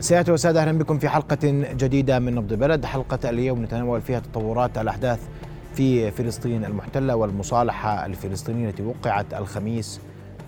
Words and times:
سيادة 0.00 0.32
وسادة 0.32 0.60
أهلا 0.60 0.78
بكم 0.78 0.98
في 0.98 1.08
حلقة 1.08 1.38
جديدة 1.74 2.18
من 2.18 2.34
نبض 2.34 2.54
بلد. 2.54 2.84
حلقة 2.84 3.30
اليوم 3.30 3.62
نتناول 3.62 4.00
فيها 4.00 4.20
تطورات 4.20 4.78
الأحداث 4.78 5.28
في 5.74 6.10
فلسطين 6.10 6.64
المحتلة 6.64 7.16
والمصالحة 7.16 8.06
الفلسطينية 8.06 8.68
التي 8.68 8.82
وقعت 8.82 9.34
الخميس 9.34 10.00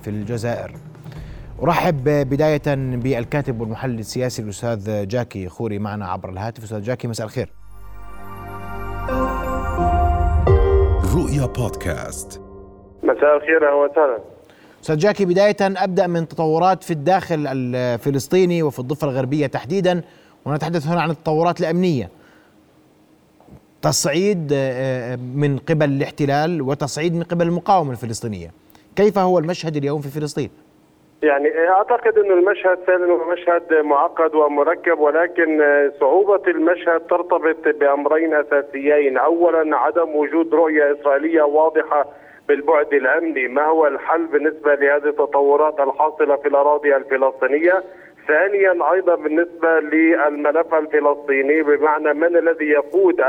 في 0.02 0.10
الجزائر. 0.10 0.76
أرحب 1.62 2.04
بداية 2.04 2.62
بالكاتب 2.96 3.60
والمحلل 3.60 3.98
السياسي 3.98 4.42
الأستاذ 4.42 5.08
جاكي 5.08 5.48
خوري 5.48 5.78
معنا 5.78 6.06
عبر 6.08 6.30
الهاتف. 6.30 6.62
أستاذ 6.64 6.80
جاكي 6.80 7.08
مساء 7.08 7.26
الخير. 7.26 7.52
رؤيا 11.16 11.46
بودكاست. 11.46 12.40
مساء 13.02 13.36
الخير 13.36 13.68
أهلا 13.68 13.74
وسهلا. 13.74 14.18
أستاذ 14.82 14.96
جاكي 14.96 15.24
بداية. 15.24 15.56
أبدأ 15.60 16.06
من 16.06 16.28
تطورات 16.28 16.84
في 16.84 16.90
الداخل 16.90 17.46
الفلسطيني 17.46 18.62
وفي 18.62 18.78
الضفة 18.78 19.08
الغربية 19.08 19.46
تحديدا 19.46 20.02
ونتحدث 20.46 20.86
هنا 20.86 21.02
عن 21.02 21.10
التطورات 21.10 21.60
الأمنية. 21.60 22.08
تصعيد 23.82 24.50
آه، 24.52 25.16
من 25.16 25.58
قبل 25.58 25.84
الاحتلال 25.84 26.62
وتصعيد 26.62 27.14
من 27.14 27.22
قبل 27.22 27.46
المقاومة 27.46 27.90
الفلسطينية. 27.90 28.50
كيف 28.96 29.18
هو 29.18 29.38
المشهد 29.38 29.76
اليوم 29.76 30.00
في 30.00 30.08
فلسطين؟ 30.08 30.50
يعني 31.22 31.48
أعتقد 31.68 32.18
انه 32.18 32.34
المشهد 32.34 32.78
فعلا 32.86 33.04
هو 33.04 33.32
مشهد 33.32 33.84
معقد 33.84 34.34
ومركب 34.34 34.98
ولكن 34.98 35.60
صعوبة 36.00 36.42
المشهد 36.46 37.00
ترتبط 37.10 37.76
بأمرين 37.80 38.34
أساسيين، 38.34 39.18
اولا 39.18 39.76
عدم 39.76 40.16
وجود 40.16 40.54
رؤية 40.54 40.96
إسرائيلية 41.00 41.42
واضحة 41.42 42.06
بالبعد 42.52 42.94
الأمني، 42.94 43.48
ما 43.48 43.66
هو 43.66 43.86
الحل 43.86 44.26
بالنسبة 44.26 44.74
لهذه 44.74 45.08
التطورات 45.08 45.80
الحاصلة 45.80 46.36
في 46.36 46.48
الأراضي 46.48 46.96
الفلسطينية؟ 46.96 47.84
ثانيا 48.28 48.92
أيضا 48.92 49.14
بالنسبة 49.14 49.80
للملف 49.80 50.74
الفلسطيني 50.74 51.62
بمعنى 51.62 52.12
من 52.12 52.36
الذي 52.36 52.64
يقود 52.64 53.20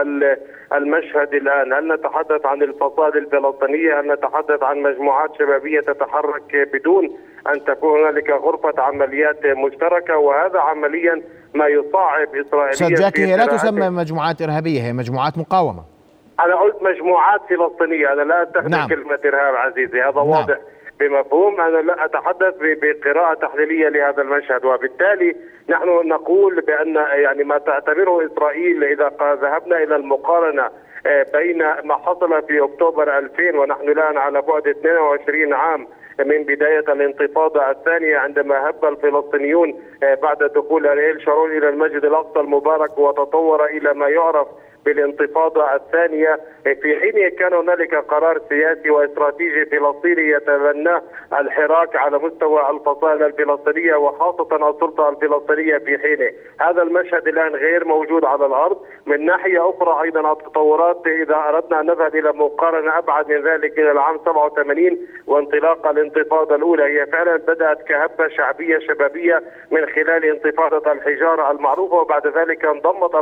المشهد 0.74 1.34
الآن؟ 1.34 1.74
هل 1.74 1.94
نتحدث 1.94 2.46
عن 2.46 2.62
الفصائل 2.62 3.18
الفلسطينية؟ 3.18 4.00
هل 4.00 4.08
نتحدث 4.14 4.64
عن 4.64 4.78
مجموعات 4.82 5.32
شبابية 5.40 5.80
تتحرك 5.80 6.70
بدون 6.74 7.18
أن 7.48 7.64
تكون 7.64 8.00
هنالك 8.00 8.30
غرفة 8.30 8.82
عمليات 8.82 9.46
مشتركة 9.46 10.18
وهذا 10.18 10.60
عمليا 10.60 11.22
ما 11.54 11.68
يصعب 11.68 12.36
اسرائيل 12.36 12.70
أستاذ 12.70 12.94
جاكي 12.94 13.26
هي 13.26 13.38
لا 13.38 13.46
تسمى 13.46 13.90
مجموعات 13.90 14.42
إرهابية 14.42 14.82
هي 14.82 14.94
مجموعات 14.94 15.38
مقاومة 15.38 15.93
أنا 16.40 16.56
قلت 16.56 16.84
مجموعات 16.84 17.42
فلسطينية 17.50 18.14
أنا 18.14 18.22
لا 18.22 18.44
استخدم 18.44 18.70
نعم. 18.70 18.90
كلمة 18.90 19.20
إرهاب 19.26 19.56
عزيزي 19.56 20.02
هذا 20.02 20.16
نعم. 20.16 20.30
واضح 20.30 20.58
بمفهوم 21.00 21.62
أنا 21.62 21.78
لا 21.78 22.06
أتحدث 22.06 22.54
بقراءة 22.60 23.34
تحليلية 23.34 23.90
لهذا 23.90 24.22
المشهد 24.22 24.66
وبالتالي 24.66 25.36
نحن 25.70 26.08
نقول 26.08 26.62
بأن 26.62 26.96
يعني 26.96 27.44
ما 27.44 27.58
تعتبره 27.58 28.26
إسرائيل 28.26 28.84
إذا 28.84 29.12
ذهبنا 29.42 29.84
إلى 29.84 29.96
المقارنة 29.96 30.70
آه، 31.06 31.26
بين 31.34 31.58
ما 31.84 31.96
حصل 31.96 32.44
في 32.48 32.64
أكتوبر 32.64 33.18
2000 33.18 33.58
ونحن 33.58 33.90
الآن 33.90 34.18
على 34.18 34.42
بعد 34.42 34.68
22 34.68 35.54
عام 35.54 35.88
من 36.20 36.44
بداية 36.44 36.80
الانتفاضة 36.80 37.72
الثانية 37.72 38.18
عندما 38.18 38.70
هب 38.70 38.86
الفلسطينيون 38.86 39.80
آه، 40.04 40.16
بعد 40.16 40.38
دخول 40.38 40.88
ارييل 40.88 41.22
شارون 41.22 41.52
إلى 41.52 41.70
المسجد 41.70 42.06
الأقصى 42.06 42.40
المبارك 42.40 42.98
وتطور 42.98 43.66
إلى 43.66 43.94
ما 43.94 44.08
يعرف 44.08 44.48
بالانتفاضة 44.86 45.76
الثانية 45.76 46.40
في 46.64 47.00
حين 47.00 47.30
كان 47.30 47.54
هنالك 47.54 47.96
قرار 47.96 48.42
سياسي 48.50 48.90
واستراتيجي 48.90 49.66
فلسطيني 49.66 50.30
يتبناه 50.30 51.02
الحراك 51.40 51.96
على 51.96 52.18
مستوى 52.18 52.70
الفصائل 52.70 53.24
الفلسطينية 53.24 53.96
وخاصة 53.96 54.70
السلطة 54.70 55.10
الفلسطينية 55.10 55.78
في 55.78 55.98
حينه. 55.98 56.32
هذا 56.60 56.82
المشهد 56.82 57.28
الآن 57.28 57.56
غير 57.56 57.86
موجود 57.86 58.26
على 58.26 58.46
الأرض. 58.46 58.78
من 59.06 59.26
ناحية 59.26 59.70
أخرى 59.70 60.04
أيضا 60.04 60.32
التطورات 60.32 61.08
إذا 61.08 61.36
أردنا 61.36 61.80
أن 61.80 61.86
نذهب 61.86 62.16
إلى 62.16 62.34
مقارنة 62.34 62.98
أبعد 62.98 63.32
من 63.32 63.44
ذلك 63.44 63.80
إلى 63.80 63.92
العام 63.92 64.20
87 64.26 64.98
وانطلاق 65.28 65.88
الانتفاضة 65.88 66.56
الأولى. 66.56 66.84
هي 66.84 67.06
فعلا 67.06 67.38
بدأت 67.38 67.84
كهبة 67.84 68.28
شعبية 68.28 68.80
شبابية 68.80 69.44
من 69.72 69.86
خلال 69.86 70.26
انتفاضة 70.26 70.92
الحجارة 70.92 71.52
المعروفة 71.52 71.96
وبعد 71.96 72.28
ذلك 72.28 72.66
انضمت 72.66 73.16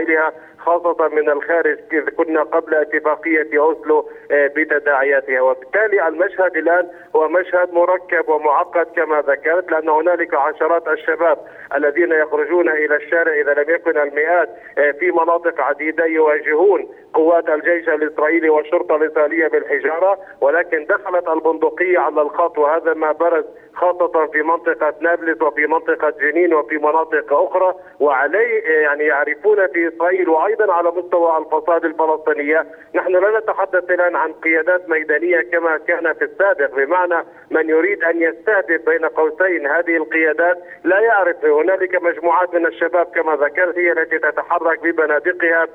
القيادة 0.00 0.18
الفلسطينية 0.18 0.28
بفصائلها 0.28 0.59
خاصة 0.60 1.08
من 1.08 1.30
الخارج 1.30 1.78
إذ 1.92 2.10
كنا 2.10 2.42
قبل 2.42 2.74
اتفاقية 2.74 3.58
أوسلو 3.58 4.10
آه، 4.30 4.46
بتداعياتها. 4.46 5.40
وبالتالي 5.40 6.08
المشهد 6.08 6.56
الآن 6.56 6.88
هو 7.16 7.28
مشهد 7.28 7.72
مركب 7.72 8.28
ومعقد 8.28 8.86
كما 8.96 9.20
ذكرت 9.20 9.70
لأن 9.70 9.88
هنالك 9.88 10.34
عشرات 10.34 10.88
الشباب 10.88 11.38
الذين 11.74 12.12
يخرجون 12.12 12.68
إلى 12.68 12.96
الشارع 12.96 13.32
إذا 13.32 13.54
لم 13.54 13.74
يكن 13.74 13.98
المئات 13.98 14.48
آه، 14.78 14.90
في 14.90 15.10
مناطق 15.10 15.60
عديدة 15.60 16.04
يواجهون 16.04 16.88
قوات 17.14 17.48
الجيش 17.48 17.88
الإسرائيلي 17.88 18.48
والشرطة 18.48 18.96
الإسرائيلية 18.96 19.48
بالحجارة. 19.48 20.18
ولكن 20.40 20.86
دخلت 20.86 21.28
البندقية 21.28 21.98
على 21.98 22.22
الخط 22.22 22.58
وهذا 22.58 22.94
ما 22.94 23.12
برز 23.12 23.44
خاصة 23.74 24.26
في 24.26 24.42
منطقة 24.42 24.94
نابلس 25.00 25.42
وفي 25.42 25.66
منطقة 25.66 26.10
جنين 26.20 26.54
وفي 26.54 26.78
مناطق 26.78 27.32
أخرى. 27.32 27.74
وعليه 28.00 28.62
آه، 28.66 28.80
يعني 28.80 29.04
يعرفون 29.04 29.66
في 29.66 29.88
إسرائيل 29.88 30.28
وأيضا 30.50 30.72
على 30.72 30.90
مستوى 30.90 31.38
الفصائل 31.38 31.86
الفلسطينية. 31.86 32.66
نحن 32.94 33.12
لا 33.12 33.38
نتحدث 33.38 33.90
الآن 33.90 34.16
عن 34.16 34.32
قيادات 34.32 34.88
ميدانية 34.88 35.40
كما 35.52 35.78
كان 35.78 36.12
في 36.12 36.24
السابق. 36.24 36.74
بمعنى 36.74 37.24
من 37.50 37.68
يريد 37.68 38.04
أن 38.04 38.22
يستهدف 38.22 38.84
بين 38.86 39.04
قوسين 39.04 39.66
هذه 39.66 39.96
القيادات 39.96 40.58
لا 40.84 41.00
يعرف 41.00 41.44
هنالك 41.44 42.02
مجموعات 42.02 42.54
من 42.54 42.66
الشباب 42.66 43.06
كما 43.06 43.36
ذكرت 43.36 43.78
هي 43.78 43.92
التي 43.92 44.18
تتحرك 44.18 44.82
ببنادقها 44.82 45.66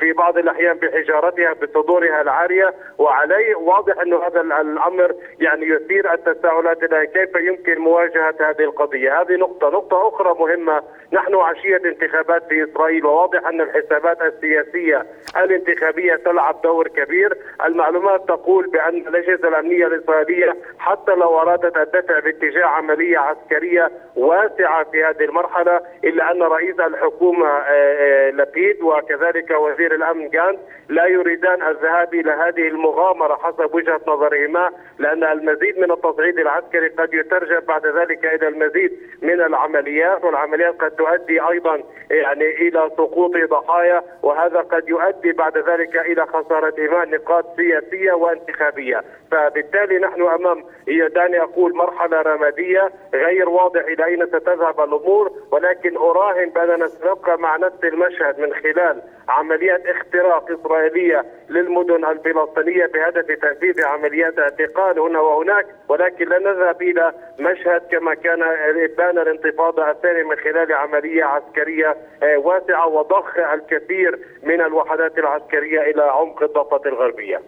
في 0.00 0.12
بعض 0.16 0.38
الأحيان 0.38 0.76
بحجارتها 0.76 1.52
بصدورها 1.52 2.20
العارية 2.22 2.74
وعليه 2.98 3.54
واضح 3.56 3.98
أن 4.00 4.12
هذا 4.14 4.40
ال- 4.40 4.52
الأمر 4.52 5.14
يعني 5.40 5.66
يثير 5.68 6.12
التساؤلات 6.12 6.82
الآن 6.82 7.04
كيف 7.04 7.36
يمكن 7.36 7.78
مواجهة 7.78 8.34
هذه 8.40 8.64
القضية. 8.64 9.20
هذه 9.20 9.32
نقطة. 9.36 9.68
نقطة 9.70 10.08
أخرى 10.08 10.34
مهمة. 10.40 10.82
نحن 11.12 11.34
عشية 11.34 11.76
انتخابات 11.84 12.42
في 12.48 12.64
إسرائيل 12.64 13.06
وواضح 13.06 13.46
أن 13.46 13.60
الحسابات 13.60 14.22
السياسية 14.22 15.06
الانتخابية 15.36 16.14
تلعب 16.16 16.62
دور 16.62 16.88
كبير. 16.88 17.36
المعلومات 17.64 18.28
تقول 18.28 18.66
بأن 18.70 18.96
الأجهزة 18.96 19.48
الأمنية 19.48 19.86
الإسرائيلية 19.86 20.56
حتى 20.78 21.05
لو 21.10 21.40
أرادت 21.40 21.76
الدفع 21.76 22.18
باتجاه 22.18 22.64
عملية 22.66 23.18
عسكرية 23.18 23.90
واسعة 24.16 24.84
في 24.84 25.04
هذه 25.04 25.24
المرحلة 25.24 25.80
إلا 26.04 26.30
أن 26.30 26.42
رئيس 26.42 26.80
الحكومة 26.80 27.46
آه، 27.46 27.62
آه، 27.68 28.30
لبيد 28.30 28.82
وكذلك 28.82 29.50
وزير 29.50 29.94
الأمن 29.94 30.28
جانت 30.28 30.58
لا 30.88 31.06
يريدان 31.06 31.62
الذهاب 31.62 32.14
إلى 32.14 32.30
هذه 32.30 32.68
المغامرة 32.68 33.34
حسب 33.34 33.74
وجهة 33.74 34.00
نظرهما 34.06 34.70
لأن 34.98 35.24
المزيد 35.24 35.78
من 35.78 35.90
التصعيد 35.90 36.38
العسكري 36.38 36.88
قد 36.88 37.14
يترجم 37.14 37.60
بعد 37.60 37.86
ذلك 37.86 38.24
إلى 38.24 38.48
المزيد 38.48 38.92
من 39.22 39.40
العمليات 39.40 40.24
والعمليات 40.24 40.74
قد 40.80 40.90
تؤدي 40.90 41.40
أيضا 41.40 41.82
يعني 42.10 42.68
إلى 42.68 42.90
سقوط 42.96 43.32
ضحايا 43.50 44.02
وهذا 44.22 44.58
قد 44.60 44.88
يؤدي 44.88 45.32
بعد 45.32 45.58
ذلك 45.58 45.96
إلى 45.96 46.26
خسارتهما 46.26 47.04
نقاط 47.04 47.56
سياسية 47.56 48.12
وانتخابية. 48.12 49.04
فبالتالي 49.30 49.98
نحن 49.98 50.22
أمام 50.22 50.64
هي 50.96 51.08
دعني 51.08 51.42
أقول 51.42 51.74
مرحلة 51.76 52.22
رمادية 52.22 52.90
غير 53.14 53.48
واضح 53.48 53.80
إلى 53.80 54.04
أين 54.04 54.26
ستذهب 54.26 54.80
الأمور 54.80 55.32
ولكن 55.50 55.96
أراهن 55.96 56.48
بأننا 56.50 56.86
سنبقى 56.88 57.38
مع 57.38 57.56
نفس 57.56 57.84
المشهد 57.84 58.40
من 58.40 58.54
خلال 58.54 59.02
عمليات 59.28 59.86
اختراق 59.86 60.50
إسرائيلية 60.50 61.24
للمدن 61.48 62.04
الفلسطينية 62.04 62.86
بهدف 62.86 63.26
تنفيذ 63.26 63.84
عمليات 63.84 64.38
اعتقال 64.38 64.98
هنا 64.98 65.20
وهناك 65.20 65.66
ولكن 65.88 66.28
لا 66.28 66.38
نذهب 66.38 66.82
إلى 66.82 67.12
مشهد 67.38 67.82
كما 67.90 68.14
كان 68.14 68.42
إبان 68.84 69.18
الانتفاضة 69.18 69.90
الثانية 69.90 70.22
من 70.22 70.36
خلال 70.36 70.72
عملية 70.72 71.24
عسكرية 71.24 71.96
آه، 72.22 72.38
واسعة 72.38 72.86
وضخ 72.88 73.38
الكثير 73.38 74.18
من 74.42 74.60
الوحدات 74.60 75.18
العسكرية 75.18 75.80
إلى 75.80 76.02
عمق 76.02 76.42
الضفة 76.42 76.80
الغربية. 76.86 77.40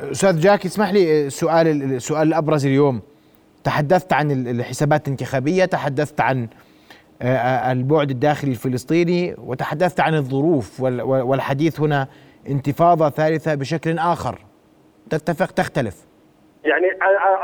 أستاذ 0.00 0.40
جاكي 0.40 0.68
اسمح 0.68 0.92
لي 0.92 1.26
السؤال 1.26 1.66
السؤال 1.94 2.28
الأبرز 2.28 2.66
اليوم. 2.66 3.00
تحدثت 3.64 4.12
عن 4.12 4.30
الحسابات 4.30 5.06
الانتخابية 5.06 5.64
تحدثت 5.64 6.20
عن 6.20 6.48
آه، 7.22 7.72
البعد 7.72 8.10
الداخلي 8.10 8.50
الفلسطيني 8.50 9.34
وتحدثت 9.38 10.00
عن 10.00 10.14
الظروف 10.14 10.80
وال- 10.80 11.02
والحديث 11.02 11.80
هنا 11.80 12.08
انتفاضة 12.48 13.10
ثالثة 13.10 13.54
بشكل 13.54 13.98
آخر. 13.98 14.38
تتفق 15.10 15.50
تختلف. 15.50 15.96
يعني 16.64 16.86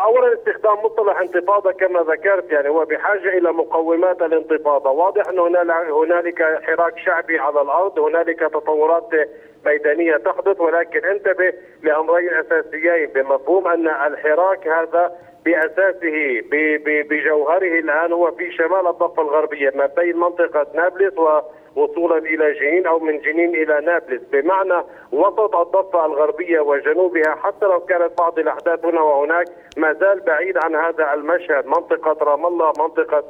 اولا 0.06 0.34
استخدام 0.38 0.76
مصطلح 0.84 1.20
انتفاضة 1.20 1.72
كما 1.72 2.00
ذكرت 2.00 2.50
يعني 2.50 2.68
هو 2.68 2.84
بحاجة 2.84 3.38
إلى 3.38 3.52
مقومات 3.52 4.22
الانتفاضة، 4.22 4.90
واضح 4.90 5.22
هنال- 5.28 5.90
هنالك 5.92 6.42
حراك 6.62 6.98
شعبي 7.06 7.38
على 7.38 7.60
الأرض، 7.62 7.98
هنالك 7.98 8.40
تطورات 8.40 9.10
ميدانية 9.66 10.16
تحدث 10.16 10.60
ولكن 10.60 11.04
انتبه 11.04 11.52
لأمرين 11.82 12.28
أساسيين 12.28 13.06
بمفهوم 13.14 13.68
أن 13.68 13.88
الحراك 13.88 14.68
هذا 14.68 15.12
بأساسه 15.44 16.42
بجوهره 17.10 17.78
الآن 17.78 18.12
هو 18.12 18.30
في 18.30 18.52
شمال 18.52 18.86
الضفة 18.86 19.22
الغربية 19.22 19.72
ما 19.74 19.86
بين 19.86 20.16
منطقة 20.16 20.66
نابلس 20.74 21.18
و 21.18 21.40
وصولا 21.76 22.18
إلى 22.18 22.52
جنين 22.52 22.86
أو 22.86 22.98
من 22.98 23.18
جنين 23.18 23.54
إلى 23.54 23.80
نابلس. 23.80 24.22
بمعنى 24.32 24.82
وسط 25.12 25.56
الضفة 25.56 26.06
الغربية 26.06 26.60
وجنوبها 26.60 27.34
حتى 27.34 27.66
لو 27.66 27.80
كانت 27.80 28.18
بعض 28.18 28.38
الأحداث 28.38 28.84
هنا 28.84 29.00
وهناك 29.00 29.46
ما 29.76 29.92
زال 29.92 30.20
بعيد 30.20 30.58
عن 30.64 30.74
هذا 30.74 31.14
المشهد. 31.14 31.66
منطقة 31.66 32.24
رام 32.24 32.46
الله 32.46 32.72
منطقة 32.78 33.24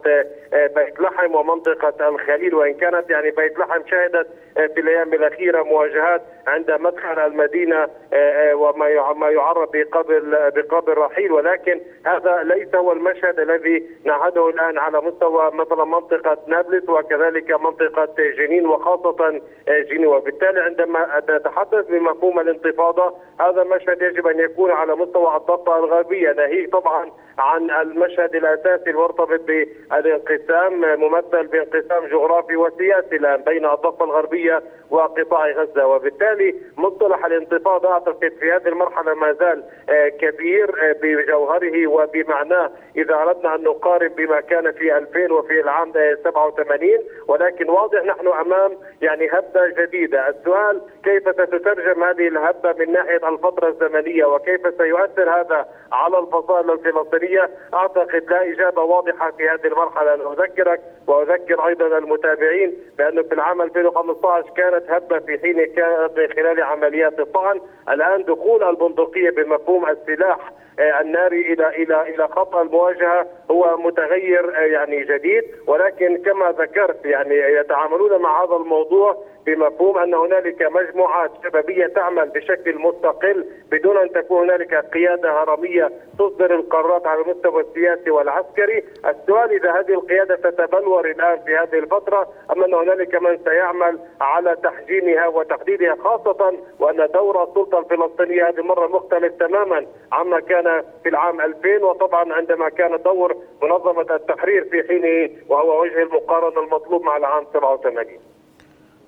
آه، 0.53 0.67
بيت 0.67 1.01
لحم 1.01 1.35
ومنطقة 1.35 2.09
الخليل. 2.09 2.55
وإن 2.55 2.75
كانت 2.75 3.11
يعني 3.11 3.31
بيت 3.31 3.59
لحم 3.59 3.81
شهدت 3.91 4.27
آه، 4.59 4.67
في 4.67 4.81
الأيام 4.81 5.13
الأخيرة 5.13 5.63
مواجهات 5.63 6.23
عند 6.47 6.71
مدخل 6.71 7.19
المدينة 7.19 7.89
آه، 8.13 8.55
وما 8.55 9.13
ما 9.13 9.31
يعرف 9.31 9.69
بقبر 9.73 10.51
بقبر 10.57 10.99
رحيل. 10.99 11.33
ولكن 11.33 11.81
هذا 12.07 12.43
ليس 12.43 12.75
هو 12.75 12.93
المشهد 12.93 13.41
الذي 13.41 13.87
نعهده 14.05 14.49
الآن 14.49 14.79
على 14.79 15.01
مستوى 15.01 15.51
مثلا 15.55 15.85
منطقة 15.85 16.39
نابلس 16.47 16.89
وكذلك 16.89 17.51
منطقة 17.51 18.15
جنين 18.39 18.67
وخاصة 18.67 19.41
جنين 19.69 20.07
وبالتالي 20.07 20.61
عندما 20.61 21.23
نتحدث 21.31 21.68
بمفهوم 21.75 22.41
الانتفاضة. 22.41 23.15
هذا 23.41 23.65
مشهد 23.65 24.03
يجب 24.03 24.27
أن 24.27 24.41
يكون 24.41 24.71
على 24.71 24.97
مستوى 24.97 25.37
الضفة 25.37 25.79
الغربية. 25.79 26.33
ناهيك 26.33 26.73
طبعا 26.73 27.11
عن 27.39 27.71
المشهد 27.71 28.35
الأساسي 28.35 28.91
المرتبط 28.91 29.41
بالانقسام 29.41 31.01
ممثل 31.01 31.47
بانقسام 31.47 32.07
جغرافي 32.07 32.57
وسياسي 32.57 33.17
الآن 33.17 33.43
بين 33.43 33.67
الضفة 33.67 34.05
الغربية 34.05 34.63
وقطاع 34.91 35.51
غزة. 35.51 35.87
وبالتالي 35.87 36.55
مصطلح 36.77 37.25
الانتفاضة 37.25 37.93
أعتقد 37.93 38.33
في 38.41 38.53
هذه 38.53 38.69
المرحلة 38.69 39.15
ما 39.15 39.33
زال 39.33 39.65
آه، 39.89 40.09
كبير 40.09 40.91
آه، 40.91 40.97
بجوهره 41.03 41.87
وبمعناه. 41.87 42.71
إذا 42.97 43.15
أردنا 43.15 43.55
أن 43.55 43.63
نقارن 43.63 44.09
بما 44.09 44.41
كان 44.41 44.73
في 44.73 44.97
2000 44.97 45.33
وفي 45.33 45.61
العام 45.61 45.93
87 46.25 46.99
ولكن 47.29 47.71
واضح 47.71 48.05
نحن 48.05 48.29
أمام 48.29 48.73
يعني 49.03 49.29
هبة 49.29 49.85
جديدة، 49.85 50.29
السؤال 50.29 50.81
كيف 51.05 51.23
ستترجم 51.23 52.05
هذه 52.05 52.29
الهبة 52.29 52.75
من 52.79 52.93
ناحية 52.93 53.29
الفترة 53.29 53.69
الزمنية 53.69 54.25
وكيف 54.25 54.61
سيؤثر 54.79 55.31
هذا 55.31 55.69
على 55.93 56.19
الفصائل 56.19 56.71
الفلسطينية؟ 56.71 57.28
أعتقد 57.75 58.25
لا 58.31 58.53
إجابة 58.53 58.83
واضحة 58.83 59.31
في 59.31 59.49
هذه 59.49 59.67
المرحلة، 59.67 60.15
أنا 60.15 60.33
أذكرك 60.33 60.81
وأذكر 61.07 61.67
أيضا 61.69 61.99
المتابعين 61.99 62.75
بأنه 62.99 63.23
في 63.23 63.35
العام 63.35 63.63
2015 63.63 64.51
كانت 64.57 64.91
هبة 64.91 65.19
في 65.19 65.39
حين 65.39 65.65
كانت 65.65 66.11
من 66.19 66.29
خلال 66.29 66.63
عمليات 66.63 67.21
الطعن، 67.21 67.61
الآن 67.89 68.25
دخول 68.25 68.63
البندقية 68.63 69.31
بمفهوم 69.31 69.87
السلاح 69.89 70.53
آه، 70.79 71.01
الناري 71.01 71.53
إلى 71.53 71.69
إلى 71.69 72.15
إلى 72.15 72.29
خط 72.29 72.57
المواجهة 72.57 73.27
هو 73.51 73.77
متغير 73.77 74.57
آه، 74.57 74.61
يعني 74.61 75.05
جديد. 75.05 75.45
ولكن 75.67 76.23
كما 76.23 76.55
ذكرت 76.59 77.05
يعني 77.05 77.35
يتعاملون 77.35 78.23
مع 78.23 78.45
هذا 78.45 78.57
الموضوع 78.57 79.25
بمفهوم 79.49 79.99
أن 79.99 80.15
هنالك 80.15 80.63
مجموعات 80.63 81.31
شبابية 81.45 81.87
تعمل 81.87 82.29
بشكل 82.29 82.79
مستقل 82.79 83.45
بدون 83.71 83.97
أن 83.97 84.13
تكون 84.13 84.51
هنالك 84.51 84.75
قيادة 84.75 85.43
هرمية 85.43 85.93
تصدر 86.19 86.55
القرارات 86.55 87.07
على 87.07 87.21
المستوى 87.21 87.63
السياسي 87.63 88.11
والعسكري، 88.11 88.85
السؤال 89.07 89.53
إذا 89.53 89.71
هذه 89.73 89.95
القيادة 89.95 90.37
تتبلور 90.37 91.11
الآن 91.11 91.39
في 91.47 91.57
هذه 91.57 91.79
الفترة 91.79 92.29
أم 92.53 92.65
أن 92.65 92.75
هنالك 92.75 93.15
من 93.15 93.39
سيعمل 93.45 93.99
على 94.21 94.57
تحجيمها 94.63 95.27
وتحديدها 95.27 95.97
خاصة 96.05 96.53
وأن 96.79 97.09
دور 97.15 97.43
السلطة 97.43 97.79
الفلسطينية 97.79 98.49
هذه 98.49 98.59
المره 98.59 98.87
مختلف 98.87 99.35
تماما 99.35 99.87
عما 100.13 100.41
كان 100.41 100.83
في 101.03 101.09
العام 101.09 101.41
2000 101.41 101.85
وطبعا 101.85 102.33
عندما 102.33 102.69
كان 102.69 103.03
دور 103.03 103.37
منظمة 103.63 104.15
التحرير 104.15 104.65
في 104.65 104.89
حينه 104.89 105.31
وهو 105.49 105.83
وجه 105.83 106.03
المقارنة 106.03 106.61
المطلوب 106.61 107.03
مع 107.03 107.17
العام 107.17 107.45
87 107.53 108.38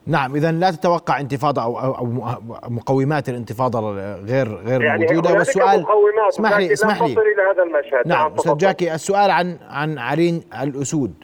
نعم 0.07 0.35
اذا 0.35 0.53
لا 0.53 0.71
تتوقع 0.71 1.21
انتفاضة 1.21 1.63
أو 1.63 1.79
أو 1.79 2.07
مقومات 2.69 3.29
الانتفاضة 3.29 3.81
غير 4.15 4.55
غير 4.55 4.83
يعني 4.83 5.07
موجودة. 5.07 5.33
والسؤال 5.33 5.87
اسمح 6.29 6.57
لي 6.57 6.73
اسمح 6.73 7.03
لي. 7.03 7.13
إلى 7.13 7.19
هذا 7.55 7.63
المشهد. 7.63 8.09
نعم, 8.09 8.29
نعم 8.29 8.35
أستاذ 8.35 8.57
جاكي 8.57 8.95
السؤال 8.95 9.31
عن 9.31 9.59
عن 9.69 9.99
عرين 9.99 10.43
الأسود. 10.63 11.15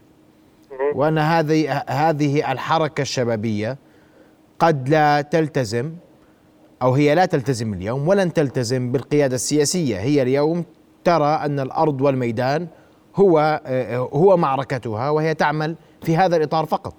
وأن 0.94 1.18
هذه 1.18 1.72
هذه 1.88 2.52
الحركة 2.52 3.02
الشبابية 3.02 3.78
قد 4.58 4.88
لا 4.88 5.20
تلتزم 5.20 5.92
أو 6.82 6.94
هي 6.94 7.14
لا 7.14 7.24
تلتزم 7.24 7.74
اليوم 7.74 8.08
ولن 8.08 8.32
تلتزم 8.32 8.92
بالقيادة 8.92 9.34
السياسية. 9.34 9.96
هي 9.96 10.22
اليوم 10.22 10.64
ترى 11.04 11.26
أن 11.26 11.60
الأرض 11.60 12.00
والميدان 12.00 12.66
هو 13.16 13.60
هو 14.12 14.36
معركتها 14.36 15.10
وهي 15.10 15.34
تعمل 15.34 15.76
في 16.02 16.16
هذا 16.16 16.36
الإطار 16.36 16.64
فقط. 16.64 16.94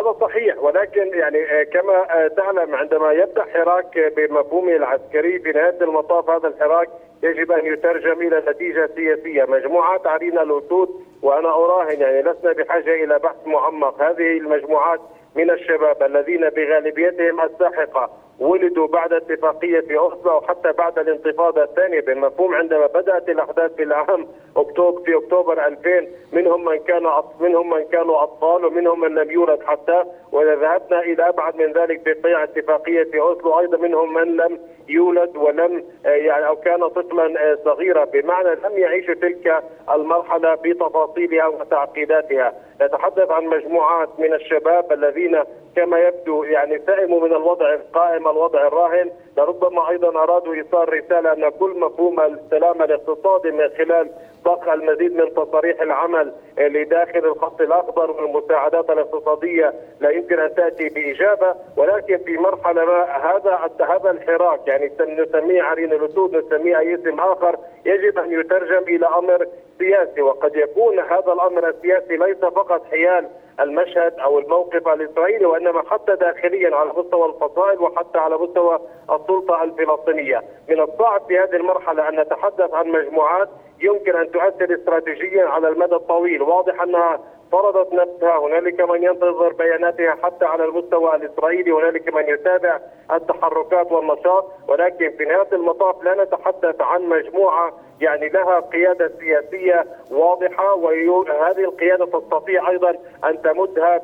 هذا 0.00 0.12
صحيح 0.20 0.58
ولكن 0.62 1.18
يعني 1.18 1.60
آه، 1.60 1.62
كما 1.62 2.24
آه، 2.24 2.28
تعلم 2.28 2.74
عندما 2.74 3.12
يبدأ 3.12 3.44
حراك 3.44 4.12
بمفهومه 4.16 4.76
العسكري 4.76 5.38
في 5.38 5.52
نهاية 5.52 5.78
المطاف 5.80 6.30
هذا 6.30 6.48
الحراك 6.48 6.88
يجب 7.22 7.52
أن 7.52 7.66
يترجم 7.66 8.20
إلى 8.20 8.42
نتيجة 8.48 8.90
سياسية، 8.94 9.44
مجموعات 9.44 10.06
علينا 10.06 10.42
الاسود 10.42 10.88
وأنا 11.22 11.48
أراهن 11.48 12.00
يعني 12.00 12.22
لسنا 12.22 12.52
بحاجة 12.52 13.04
إلى 13.04 13.18
بحث 13.18 13.46
معمق، 13.46 14.02
هذه 14.02 14.38
المجموعات 14.38 15.00
من 15.34 15.50
الشباب 15.50 16.02
الذين 16.02 16.48
بغالبيتهم 16.48 17.40
الساحقة. 17.40 18.10
ولدوا 18.40 18.86
بعد 18.86 19.12
اتفاقية 19.12 19.98
أوسلو 19.98 20.30
أو 20.30 20.40
حتى 20.40 20.72
بعد 20.72 20.98
الانتفاضة 20.98 21.62
الثانية 21.62 22.00
بالمفهوم 22.00 22.54
عندما 22.54 22.86
بدأت 22.86 23.28
الأحداث 23.28 23.74
في 23.74 23.82
العام 23.82 24.26
أكتوبر 24.56 25.02
في 25.02 25.16
أكتوبر 25.16 25.66
2000 25.66 26.06
منهم 26.32 26.64
من 26.64 26.78
كانوا 26.78 27.22
منهم 27.40 27.70
من 27.70 27.84
كانوا 27.84 28.22
أطفال 28.22 28.64
ومنهم 28.64 29.00
من 29.00 29.14
لم 29.14 29.30
يولد 29.30 29.62
حتى 29.62 30.04
وإذا 30.32 30.54
ذهبنا 30.54 31.00
إلى 31.00 31.28
أبعد 31.28 31.56
من 31.56 31.72
ذلك 31.72 32.00
بقيع 32.06 32.42
اتفاقية 32.42 33.08
أوسلو 33.20 33.60
أيضا 33.60 33.78
منهم 33.78 34.14
من 34.14 34.36
لم 34.36 34.58
يولد 34.88 35.36
ولم 35.36 35.84
آه، 36.06 36.08
يعني 36.08 36.46
أو 36.46 36.56
كان 36.56 36.88
طفلا 36.88 37.52
آه، 37.52 37.58
صغيرا 37.64 38.04
بمعنى 38.04 38.48
لم 38.48 38.78
يعيش 38.78 39.06
تلك 39.06 39.62
المرحلة 39.94 40.54
بتفاصيلها 40.54 41.46
وتعقيداتها. 41.46 42.54
نتحدث 42.82 43.30
عن 43.30 43.46
مجموعات 43.46 44.08
من 44.18 44.34
الشباب 44.34 44.92
الذين 44.92 45.42
كما 45.78 45.98
يبدو 45.98 46.44
يعني 46.44 46.78
سئموا 46.86 47.20
من 47.20 47.32
الوضع 47.32 47.74
القائم 47.74 48.28
الوضع 48.28 48.66
الراهن. 48.66 49.10
لربما 49.36 49.90
أيضا 49.90 50.08
أرادوا 50.08 50.54
إيصال 50.54 50.92
رسالة 50.92 51.32
أن 51.32 51.48
كل 51.48 51.80
مفهوم 51.80 52.20
السلام 52.20 52.82
الاقتصادي 52.82 53.50
من 53.50 53.68
خلال 53.68 54.10
ضخ 54.44 54.68
المزيد 54.68 55.16
من 55.16 55.34
تصاريح 55.34 55.80
العمل 55.82 56.32
لداخل 56.58 57.18
الخط 57.18 57.60
الأخضر 57.60 58.10
والمساعدات 58.10 58.90
الاقتصادية 58.90 59.72
لا 60.00 60.10
يمكن 60.10 60.38
أن 60.38 60.54
تأتي 60.54 60.88
بإجابة. 60.88 61.54
ولكن 61.76 62.18
في 62.18 62.38
مرحلة 62.38 62.84
ما 62.84 63.02
هذا 63.04 63.70
هذا 63.80 64.10
الحراك 64.10 64.60
يعني 64.66 64.92
نسميه 65.00 65.62
عرين 65.62 65.92
الأسود 65.92 66.36
نسميه 66.36 66.78
أي 66.78 66.94
اسم 66.94 67.20
آخر 67.20 67.56
يجب 67.84 68.18
أن 68.18 68.40
يترجم 68.40 68.82
إلى 68.88 69.06
أمر 69.06 69.46
سياسي. 69.78 70.22
وقد 70.22 70.56
يكون 70.56 70.98
هذا 70.98 71.32
الأمر 71.32 71.68
السياسي 71.68 72.16
ليس 72.16 72.38
فقط 72.38 72.82
حيال 72.90 73.28
المشهد 73.60 74.18
أو 74.18 74.38
الموقف 74.38 74.88
الإسرائيلي 74.88 75.46
وإنما 75.46 75.82
حتى 75.90 76.16
داخليا 76.16 76.76
على 76.76 76.90
مستوى 76.96 77.26
الفصائل 77.26 77.82
وحتى 77.82 78.18
على 78.18 78.38
مستوى 78.38 78.78
السلطة 79.10 79.62
الفلسطينية، 79.62 80.42
من 80.68 80.80
الصعب 80.80 81.22
في 81.28 81.38
هذه 81.38 81.56
المرحلة 81.56 82.08
أن 82.08 82.20
نتحدث 82.20 82.74
عن 82.74 82.88
مجموعات 82.88 83.48
يمكن 83.80 84.16
أن 84.16 84.30
تؤثر 84.30 84.74
استراتيجيا 84.74 85.46
على 85.46 85.68
المدى 85.68 85.94
الطويل، 85.94 86.42
واضح 86.42 86.82
أنها 86.82 87.20
فرضت 87.52 87.92
نفسها. 87.92 88.38
هنالك 88.38 88.80
من 88.80 89.02
ينتظر 89.02 89.52
بياناتها 89.52 90.16
حتى 90.22 90.44
على 90.44 90.64
المستوى 90.64 91.16
الإسرائيلي. 91.16 91.70
هنالك 91.70 92.14
من 92.14 92.28
يتابع 92.28 92.80
التحركات 93.12 93.92
والنشاط. 93.92 94.52
ولكن 94.68 95.10
في 95.10 95.24
نهاية 95.24 95.48
المطاف 95.52 96.02
لا 96.02 96.24
نتحدث 96.24 96.80
عن 96.80 97.02
مجموعة 97.02 97.72
يعني 98.00 98.28
لها 98.28 98.60
قيادة 98.60 99.12
سياسية 99.20 99.84
واضحة 100.10 100.74
وهذه 100.74 101.64
القيادة 101.64 102.06
تستطيع 102.06 102.70
أيضا 102.70 102.90
أن 103.24 103.42
تمدها 103.42 104.02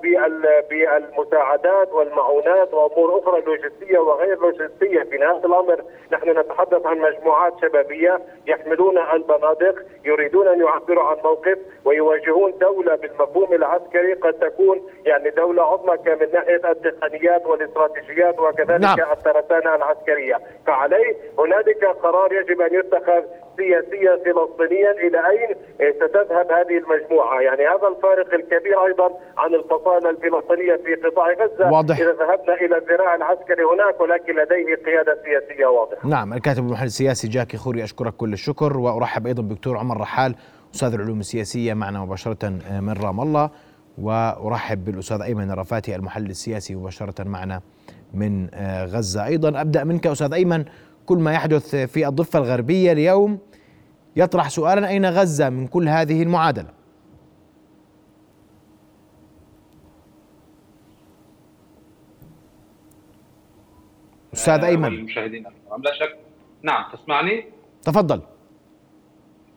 بالمساعدات 0.71 1.93
والمعونات 1.93 2.75
وأمور 2.75 3.19
أخرى 3.19 3.41
لوجستية 3.41 3.99
وغير 3.99 4.39
لوجستية 4.39 5.03
في 5.03 5.19
نهاية 5.19 5.45
الأمر 5.45 5.83
نحن 6.13 6.39
نتحدث 6.39 6.87
عن 6.87 6.99
مجموعات 6.99 7.53
شبابية 7.63 8.21
يحملون 8.47 8.99
البنادق 8.99 9.75
يريدون 10.05 10.49
أن 10.49 10.61
يعبروا 10.61 11.05
عن 11.05 11.17
موقف 11.25 11.59
ويواجهون 11.85 12.59
دولة 12.59 12.95
بالمفهوم 12.95 13.53
العسكري 13.53 14.15
قد 14.15 14.33
تكون 14.33 14.83
يعني 15.05 15.31
دولة 15.31 15.63
عظمى 15.63 15.97
من 16.07 16.33
ناحية 16.33 16.71
التقنيات 16.71 17.47
والاستراتيجيات 17.47 18.39
وكذلك 18.39 18.81
نعم. 18.81 19.13
الترسانه 19.13 19.75
العسكرية 19.75 20.41
فعليه 20.67 21.17
هنالك 21.39 21.85
قرار 21.85 22.33
يجب 22.33 22.61
أن 22.61 22.75
يتخذ 22.75 23.23
سياسيا 23.57 24.13
فلسطينيا 24.25 24.91
إلى 24.91 25.19
أين 25.31 25.57
ستذهب 25.97 26.47
هذه 26.53 26.79
المجموعة؟ 26.79 27.41
يعني 27.41 27.63
هذا 27.63 27.89
الفارق 27.97 28.35
الكبير 28.35 28.87
أيضا 28.87 29.09
عن 29.37 29.55
الفصائل 29.55 30.07
الفلسطينية 30.07 30.77
في 30.77 30.95
قطاع 30.95 31.33
غزة. 31.33 31.71
واضح. 31.73 31.97
إذا 31.99 32.13
ذهبنا 32.13 32.55
إلى 32.55 32.77
الذراع 32.79 33.15
العسكري 33.15 33.65
هناك 33.75 34.01
ولكن 34.01 34.33
لديه 34.33 34.75
قيادة 34.87 35.19
سياسية 35.25 35.67
واضحة. 35.67 36.09
نعم 36.09 36.33
الكاتب 36.33 36.67
المحلل 36.67 36.87
السياسي 36.87 37.29
جاكي 37.29 37.57
خوري 37.57 37.85
أشكرك 37.85 38.13
كل 38.13 38.33
الشكر. 38.33 38.77
وأرحب 38.77 39.27
أيضا 39.27 39.43
بدكتور 39.43 39.77
عمر 39.77 40.01
رحال 40.01 40.35
أستاذ 40.75 40.95
العلوم 40.95 41.21
السياسية 41.21 41.75
معنا 41.75 42.05
مباشرة 42.05 42.49
من 42.81 42.93
رام 43.05 43.21
الله. 43.21 43.51
وأرحب 43.99 44.85
بالأستاذ 44.85 45.23
أيمن 45.23 45.51
الرفاتي 45.51 45.97
المحلل 45.97 46.31
السياسي 46.31 46.75
مباشرة 46.75 47.25
معنا 47.25 47.61
من 48.15 48.49
غزة. 48.85 49.27
أيضا 49.27 49.61
أبدأ 49.61 49.85
منك 49.85 50.07
أستاذ 50.07 50.33
أيمن. 50.33 50.65
كل 51.07 51.19
ما 51.19 51.33
يحدث 51.33 51.77
في 51.77 52.09
الضفة 52.09 52.39
الغربية 52.39 52.93
اليوم 52.93 53.39
يطرح 54.17 54.49
سؤالا 54.49 54.89
أين 54.89 55.07
غزة 55.07 55.51
من 55.51 55.67
كل 55.67 55.89
هذه 55.89 56.23
المعادلة؟ 56.23 56.69
أستاذ 64.35 64.65
أيمن. 64.65 64.85
المشاهدين 64.85 65.47
الكرام 65.47 65.83
لا 65.83 65.95
شك. 65.95 66.17
نعم 66.63 66.85
تسمعني؟ 66.93 67.45
تفضل. 67.83 68.21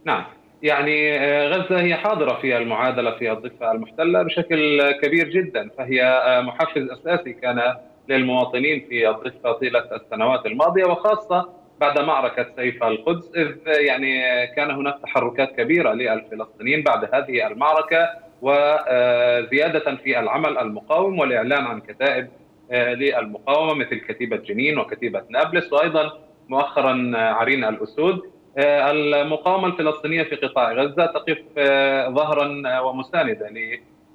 نعم. 0.06 0.24
يعني 0.64 1.18
غزة 1.48 1.82
هي 1.82 1.96
حاضرة 1.96 2.42
في 2.42 2.58
المعادلة 2.58 3.18
في 3.18 3.32
الضفة 3.32 3.72
المحتلة 3.72 4.24
بشكل 4.24 4.92
كبير 4.92 5.30
جدا 5.30 5.70
فهي 5.78 6.22
محفز 6.46 6.82
أساسي 6.90 7.34
كان 7.34 7.76
للمواطنين 8.10 8.86
في 8.90 9.10
الضفة 9.10 9.52
طيلة 9.52 9.84
السنوات 9.96 10.46
الماضية 10.46 10.86
وخاصة 10.86 11.50
بعد 11.80 12.00
معركة 12.00 12.46
سيف 12.56 12.84
القدس 12.84 13.32
إذ 13.36 13.56
يعني 13.68 14.22
كان 14.56 14.72
هناك 14.72 15.00
تحركات 15.04 15.56
كبيرة 15.56 15.94
للفلسطينيين 15.94 16.84
بعد 16.84 17.16
هذه 17.16 17.48
المعركة 17.48 18.10
وزيادة 18.42 19.96
في 19.96 20.20
العمل 20.20 20.58
المقاوم 20.58 21.20
والإعلان 21.20 21.66
عن 21.66 21.82
كتائب 21.82 22.28
للمقاومة 22.72 23.74
مثل 23.74 23.96
كتيبة 23.96 24.38
جنين 24.38 24.80
وكتيبة 24.80 25.24
نابلس 25.30 25.74
وأيضا 25.74 26.12
مؤخرا 26.50 27.12
عرين 27.16 27.64
الأسود. 27.64 28.22
المقاومة 28.60 29.68
الفلسطينية 29.68 30.24
في 30.24 30.36
قطاع 30.36 30.72
غزة 30.74 31.06
تقف 31.06 31.38
ظهرا 32.10 32.80
ومساندة 32.80 33.50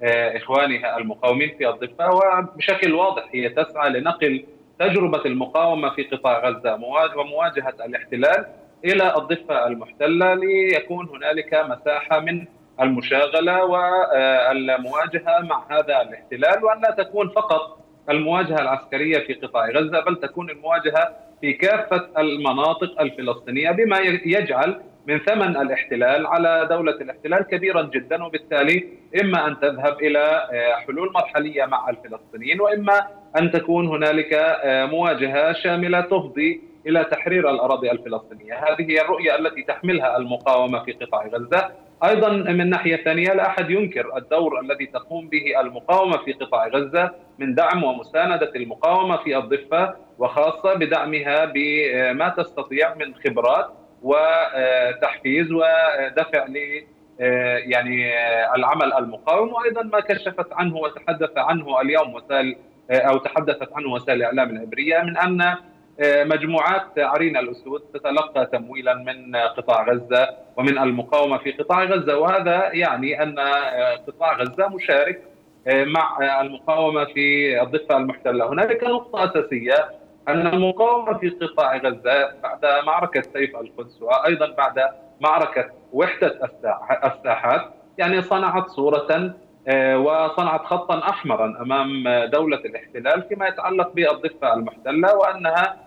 لإخوانها 0.03 0.97
المقاومين 0.97 1.55
في 1.57 1.69
الضفة 1.69 2.11
وبشكل 2.11 2.93
واضح 2.93 3.23
هي 3.31 3.49
تسعى 3.49 3.89
لنقل 3.89 4.45
تجربة 4.79 5.25
المقاومة 5.25 5.89
في 5.89 6.03
قطاع 6.03 6.49
غزة 6.49 6.73
ومواجهة 7.17 7.73
الاحتلال 7.85 8.45
إلى 8.85 9.15
الضفة 9.17 9.67
المحتلة 9.67 10.33
ليكون 10.33 11.09
هنالك 11.09 11.53
مساحة 11.53 12.19
من 12.19 12.45
المشاغلة 12.81 13.63
والمواجهة 13.65 15.39
مع 15.39 15.63
هذا 15.69 16.01
الاحتلال 16.01 16.63
وأن 16.65 16.81
لا 16.81 16.91
تكون 17.03 17.29
فقط 17.29 17.79
المواجهة 18.09 18.61
العسكرية 18.61 19.19
في 19.19 19.33
قطاع 19.33 19.69
غزة 19.69 19.99
بل 19.99 20.15
تكون 20.15 20.49
المواجهة 20.49 21.15
في 21.41 21.53
كافة 21.53 22.07
المناطق 22.17 23.01
الفلسطينية 23.01 23.71
بما 23.71 23.99
يجعل 24.25 24.81
من 25.07 25.19
ثمن 25.19 25.57
الاحتلال 25.57 26.27
على 26.27 26.67
دولة 26.69 26.91
الاحتلال 26.91 27.41
كبيرا 27.41 27.81
جدا 27.81 28.23
وبالتالي 28.23 28.87
إما 29.21 29.47
أن 29.47 29.59
تذهب 29.59 30.01
إلى 30.01 30.47
حلول 30.87 31.11
مرحلية 31.13 31.65
مع 31.65 31.89
الفلسطينيين 31.89 32.61
وإما 32.61 33.07
أن 33.39 33.51
تكون 33.51 33.87
هنالك 33.87 34.59
مواجهة 34.65 35.53
شاملة 35.53 36.01
تفضي 36.01 36.61
إلى 36.87 37.03
تحرير 37.03 37.49
الأراضي 37.49 37.91
الفلسطينية. 37.91 38.53
هذه 38.53 38.91
هي 38.91 39.01
الرؤية 39.01 39.35
التي 39.35 39.63
تحملها 39.63 40.17
المقاومة 40.17 40.83
في 40.83 40.91
قطاع 40.91 41.27
غزة. 41.27 41.71
أيضا 42.03 42.29
من 42.29 42.69
ناحية 42.69 42.95
ثانية 42.95 43.33
لا 43.33 43.47
أحد 43.47 43.69
ينكر 43.69 44.17
الدور 44.17 44.59
الذي 44.59 44.85
تقوم 44.85 45.27
به 45.27 45.59
المقاومة 45.59 46.17
في 46.17 46.33
قطاع 46.33 46.67
غزة 46.67 47.11
من 47.39 47.55
دعم 47.55 47.83
ومساندة 47.83 48.51
المقاومة 48.55 49.17
في 49.17 49.37
الضفة 49.37 49.95
وخاصة 50.19 50.73
بدعمها 50.73 51.45
بما 51.45 52.29
تستطيع 52.29 52.95
من 52.95 53.15
خبرات 53.15 53.69
وتحفيز 54.03 55.51
ودفع 55.51 56.45
ل 56.45 56.83
يعني 57.71 58.11
العمل 58.55 58.93
المقاوم. 58.93 59.53
وأيضا 59.53 59.83
ما 59.83 59.99
كشفت 59.99 60.53
عنه 60.53 60.75
وتحدث 60.77 61.37
عنه 61.37 61.81
اليوم 61.81 62.13
وسائل 62.13 62.55
أو 62.91 63.17
تحدثت 63.17 63.69
عنه 63.73 63.93
وسائل 63.93 64.17
الاعلام 64.17 64.49
العبرية 64.49 64.99
من 64.99 65.17
أن 65.17 65.55
مجموعات 66.27 66.99
عرين 66.99 67.37
الأسود 67.37 67.81
تتلقى 67.93 68.45
تمويلا 68.45 68.93
من 68.93 69.35
قطاع 69.35 69.83
غزة 69.89 70.29
ومن 70.57 70.77
المقاومة 70.77 71.37
في 71.37 71.51
قطاع 71.51 71.83
غزة. 71.83 72.17
وهذا 72.17 72.69
يعني 72.73 73.23
أن 73.23 73.39
قطاع 74.07 74.37
غزة 74.37 74.67
مشارك 74.67 75.21
مع 75.67 76.17
المقاومة 76.41 77.05
في 77.05 77.61
الضفة 77.61 77.97
المحتلة، 77.97 78.49
هنالك 78.49 78.83
نقطة 78.83 79.25
أساسية 79.25 79.89
أن 80.27 80.47
المقاومة 80.47 81.17
في 81.17 81.29
قطاع 81.29 81.77
غزة 81.77 82.31
بعد 82.43 82.65
معركة 82.85 83.21
سيف 83.21 83.55
القدس 83.55 84.01
وأيضا 84.01 84.47
بعد 84.57 84.79
معركة 85.21 85.69
وحدة 85.93 86.39
الساحات 87.03 87.61
يعني 87.97 88.21
صنعت 88.21 88.67
صورة 88.69 89.33
وصنعت 89.95 90.65
خطا 90.65 90.99
احمرا 91.09 91.57
أمام 91.61 92.03
دولة 92.25 92.57
الاحتلال 92.57 93.23
فيما 93.29 93.47
يتعلق 93.47 93.91
بالضفة 93.93 94.53
المحتلة 94.53 95.15
وأنها 95.17 95.77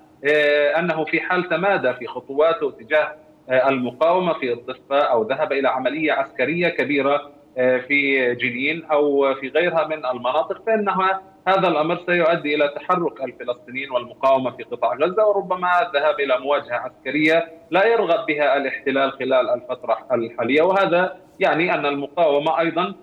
أنه 0.78 1.04
في 1.04 1.20
حال 1.20 1.48
تمادى 1.48 1.92
في 1.92 2.06
خطواته 2.06 2.70
تجاه 2.70 3.14
المقاومة 3.50 4.32
في 4.32 4.52
الضفة 4.52 4.98
أو 5.00 5.22
ذهب 5.22 5.52
إلى 5.52 5.68
عملية 5.68 6.12
عسكرية 6.12 6.68
كبيرة 6.68 7.30
في 7.56 8.34
جنين 8.34 8.84
أو 8.84 9.34
في 9.34 9.48
غيرها 9.48 9.86
من 9.86 10.06
المناطق 10.06 10.62
فإنها 10.66 11.20
هذا 11.48 11.68
الأمر 11.68 11.98
سيؤدي 12.06 12.54
إلى 12.54 12.68
تحرك 12.68 13.20
الفلسطينيين 13.24 13.90
والمقاومة 13.90 14.50
في 14.50 14.62
قطاع 14.62 14.94
غزة 14.94 15.26
وربما 15.26 15.82
الذهاب 15.88 16.20
إلى 16.20 16.38
مواجهة 16.38 16.74
عسكرية 16.74 17.48
لا 17.70 17.86
يرغب 17.86 18.26
بها 18.26 18.56
الاحتلال 18.56 19.12
خلال 19.12 19.50
الفترة 19.50 19.98
الحالية. 20.12 20.62
وهذا 20.62 21.16
يعني 21.40 21.74
أن 21.74 21.86
المقاومة 21.86 22.60
أيضا 22.60 22.94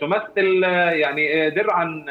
تمثل 0.00 0.62
يعني 0.92 1.50
درعا 1.50 2.04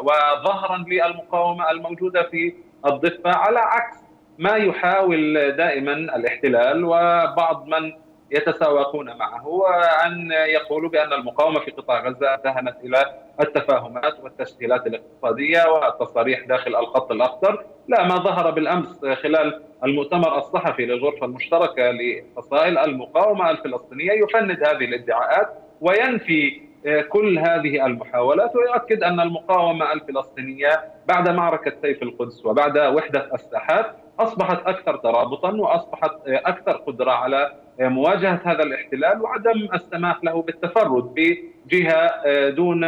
وظهرا 0.00 0.84
للمقاومة 0.88 1.70
الموجودة 1.70 2.22
في 2.22 2.54
الضفة 2.86 3.30
على 3.30 3.58
عكس 3.58 3.96
ما 4.38 4.56
يحاول 4.56 5.52
دائما 5.56 5.92
الاحتلال 5.92 6.84
وبعض 6.84 7.66
من 7.66 7.92
يتساوقون 8.34 9.16
معه 9.16 9.66
أن 10.06 10.30
يقولوا 10.32 10.90
بأن 10.90 11.12
المقاومة 11.12 11.60
في 11.60 11.70
قطاع 11.70 12.08
غزة 12.08 12.34
ذهبت 12.44 12.76
إلى 12.84 13.04
التفاهمات 13.40 14.20
والتسهيلات 14.22 14.86
الاقتصادية 14.86 15.64
والتصاريح 15.68 16.46
داخل 16.46 16.76
الخط 16.76 17.12
الأخضر 17.12 17.64
لا 17.88 18.02
ما 18.06 18.14
ظهر 18.14 18.50
بالأمس 18.50 19.04
خلال 19.04 19.62
المؤتمر 19.84 20.38
الصحفي 20.38 20.86
للغرفة 20.86 21.26
المشتركة 21.26 21.90
لفصائل 21.90 22.78
المقاومة 22.78 23.50
الفلسطينية 23.50 24.12
يفند 24.12 24.64
هذه 24.64 24.84
الادعاءات 24.84 25.48
وينفي 25.80 26.60
كل 27.08 27.38
هذه 27.38 27.86
المحاولات 27.86 28.56
ويؤكد 28.56 29.02
أن 29.02 29.20
المقاومة 29.20 29.92
الفلسطينية 29.92 30.84
بعد 31.08 31.28
معركة 31.28 31.72
سيف 31.82 32.02
القدس 32.02 32.46
وبعد 32.46 32.78
وحدة 32.78 33.30
الساحات 33.34 33.86
أصبحت 34.20 34.66
أكثر 34.66 34.96
ترابطا 34.96 35.52
وأصبحت 35.52 36.12
أكثر 36.26 36.72
قدرة 36.72 37.10
على 37.10 37.52
مواجهة 37.80 38.40
هذا 38.44 38.62
الاحتلال 38.62 39.22
وعدم 39.22 39.68
السماح 39.74 40.24
له 40.24 40.42
بالتفرد 40.42 41.14
بجهة 41.14 42.10
دون 42.48 42.80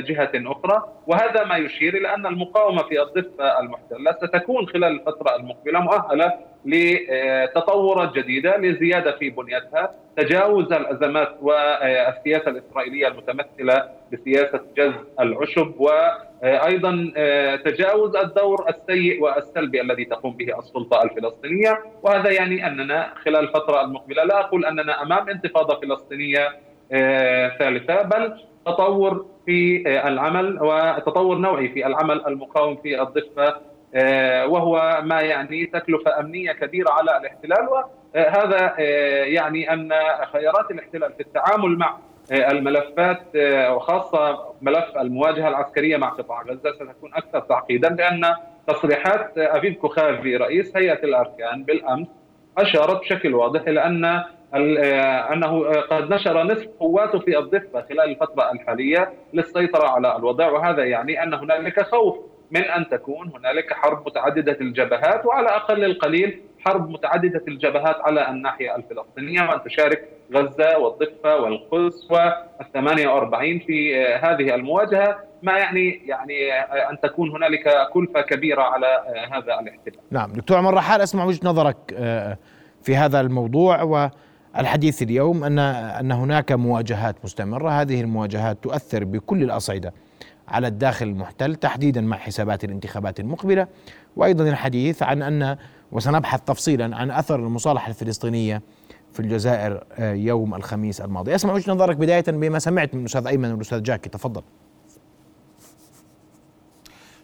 جهة 0.00 0.30
أخرى. 0.34 0.82
وهذا 1.06 1.44
ما 1.44 1.56
يشير 1.56 1.96
إلى 1.96 2.14
أن 2.14 2.26
المقاومة 2.26 2.82
في 2.82 3.02
الضفة 3.02 3.60
المحتلة 3.60 4.12
ستكون 4.12 4.66
خلال 4.66 4.84
الفترة 5.00 5.36
المقبلة 5.36 5.80
مؤهلة 5.80 6.32
لتطورات 6.64 8.12
جديدة 8.12 8.56
لزيادة 8.56 9.12
في 9.12 9.30
بنيتها 9.30 9.94
تجاوز 10.16 10.72
الأزمات 10.72 11.36
والسياسة 11.42 12.50
الإسرائيلية 12.50 13.08
المتمثلة 13.08 13.88
بسياسة 14.12 14.60
جز 14.76 14.92
العشب 15.20 15.74
وأيضا 15.78 17.12
تجاوز 17.64 18.16
الدور 18.16 18.66
السيء 18.68 19.22
والسلبي 19.22 19.80
الذي 19.80 20.04
تقوم 20.04 20.36
به 20.36 20.58
السلطة 20.58 21.02
الفلسطينية. 21.02 21.82
وهذا 22.02 22.30
يعني 22.30 22.66
أننا 22.66 23.14
خلال 23.24 23.36
الفترة 23.36 23.80
المقبلة 23.80 24.13
لا 24.22 24.40
أقول 24.40 24.64
أننا 24.66 25.02
أمام 25.02 25.28
انتفاضة 25.28 25.80
فلسطينية 25.80 26.48
ثالثة 27.58 28.02
بل 28.02 28.40
تطور 28.66 29.26
في 29.46 29.82
العمل 30.08 30.58
وتطور 30.62 31.38
نوعي 31.38 31.68
في 31.68 31.86
العمل 31.86 32.26
المقاوم 32.26 32.76
في 32.76 33.02
الضفة 33.02 33.54
وهو 34.46 35.00
ما 35.04 35.20
يعني 35.20 35.66
تكلفة 35.66 36.20
أمنية 36.20 36.52
كبيرة 36.52 36.90
على 36.90 37.16
الاحتلال 37.16 37.68
وهذا 37.68 38.74
يعني 39.24 39.72
أن 39.72 39.92
خيارات 40.32 40.70
الاحتلال 40.70 41.12
في 41.12 41.20
التعامل 41.20 41.78
مع 41.78 41.98
الملفات 42.32 43.22
وخاصة 43.70 44.38
ملف 44.62 44.96
المواجهة 45.00 45.48
العسكرية 45.48 45.96
مع 45.96 46.08
قطاع 46.08 46.42
غزة 46.42 46.72
ستكون 46.72 47.14
أكثر 47.14 47.40
تعقيدا 47.40 47.88
لأن 47.88 48.34
تصريحات 48.66 49.38
افيف 49.38 49.78
كوخافي 49.78 50.36
رئيس 50.36 50.76
هيئة 50.76 51.04
الأركان 51.04 51.64
بالأمس 51.64 52.06
أشارت 52.58 53.00
بشكل 53.00 53.34
واضح 53.34 53.60
إلى 53.60 53.84
أن 53.86 54.22
أنه 55.32 55.64
قد 55.80 56.12
نشر 56.14 56.42
نصف 56.42 56.66
قواته 56.80 57.18
في 57.18 57.38
الضفة 57.38 57.80
خلال 57.88 58.10
الفترة 58.10 58.52
الحالية 58.52 59.12
للسيطرة 59.32 59.88
على 59.88 60.16
الوضع 60.16 60.50
وهذا 60.50 60.84
يعني 60.84 61.22
أن 61.22 61.34
هنالك 61.34 61.80
خوف 61.82 62.18
من 62.50 62.60
أن 62.60 62.88
تكون 62.88 63.32
هنالك 63.36 63.72
حرب 63.72 64.06
متعددة 64.06 64.56
الجبهات 64.60 65.26
وعلى 65.26 65.48
أقل 65.48 65.84
القليل 65.84 66.40
حرب 66.64 66.90
متعددة 66.90 67.42
الجبهات 67.48 67.96
على 68.00 68.28
الناحية 68.28 68.76
الفلسطينية 68.76 69.42
وأن 69.42 69.62
تشارك 69.64 70.08
غزة 70.34 70.78
والضفة 70.78 71.36
والقدس 71.36 72.10
وال 72.10 72.72
48 72.74 73.58
في 73.58 74.04
هذه 74.04 74.54
المواجهة 74.54 75.18
ما 75.42 75.58
يعني 75.58 76.02
يعني 76.06 76.52
أن 76.90 77.00
تكون 77.02 77.30
هنالك 77.30 77.88
كلفة 77.92 78.20
كبيرة 78.20 78.62
على 78.62 78.86
هذا 79.32 79.60
الاحتلال. 79.60 79.98
نعم. 80.10 80.32
دكتور 80.32 80.56
عمر 80.56 80.74
رحال 80.74 81.00
أسمع 81.00 81.24
وجهة 81.24 81.40
نظرك 81.48 81.76
آه، 81.96 82.38
في 82.82 82.96
هذا 82.96 83.20
الموضوع 83.20 83.82
والحديث 83.82 85.02
اليوم 85.02 85.44
أن 85.44 85.58
أن 85.58 86.12
هناك 86.12 86.52
مواجهات 86.52 87.16
مستمرة. 87.24 87.70
هذه 87.70 88.00
المواجهات 88.00 88.58
تؤثر 88.62 89.04
بكل 89.04 89.42
الأصعدة 89.42 89.92
على 90.48 90.66
الداخل 90.66 91.06
المحتل 91.06 91.54
تحديدا 91.54 92.00
مع 92.00 92.16
حسابات 92.16 92.64
الانتخابات 92.64 93.20
المقبلة. 93.20 93.66
وأيضا 94.16 94.44
الحديث 94.44 95.02
عن 95.02 95.22
أن 95.22 95.56
وسنبحث 95.92 96.40
تفصيلا 96.40 96.96
عن 96.96 97.10
أثر 97.10 97.36
المصالحة 97.36 97.88
الفلسطينية 97.88 98.62
في 99.12 99.20
الجزائر 99.20 99.84
آه، 99.92 100.12
يوم 100.12 100.54
الخميس 100.54 101.00
الماضي. 101.00 101.34
أسمع 101.34 101.52
وجهة 101.52 101.72
نظرك 101.72 101.96
بداية 101.96 102.24
بما 102.28 102.58
سمعت 102.58 102.94
من 102.94 103.00
الاستاذ 103.00 103.26
أيمن 103.26 103.52
والأستاذ 103.52 103.82
جاكي. 103.82 104.10
تفضل. 104.10 104.42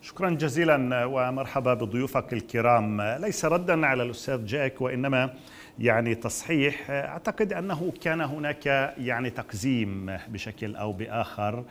شكرا 0.03 0.31
جزيلا 0.31 1.05
ومرحبا 1.05 1.75
بضيوفك 1.75 2.33
الكرام. 2.33 3.03
ليس 3.03 3.45
ردا 3.45 3.87
على 3.87 4.03
الأستاذ 4.03 4.45
جاك 4.45 4.81
وإنما 4.81 5.35
يعني 5.79 6.15
تصحيح 6.15 6.91
أعتقد 6.91 7.53
أنه 7.53 7.93
كان 8.03 8.21
هناك 8.21 8.67
يعني 8.99 9.31
تقزيم 9.31 10.17
بشكل 10.29 10.77
أو 10.77 10.93
بآخر. 10.93 11.59
آه، 11.59 11.65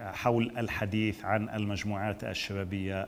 حول 0.00 0.52
الحديث 0.58 1.24
عن 1.24 1.48
المجموعات 1.48 2.24
الشبابية 2.24 3.06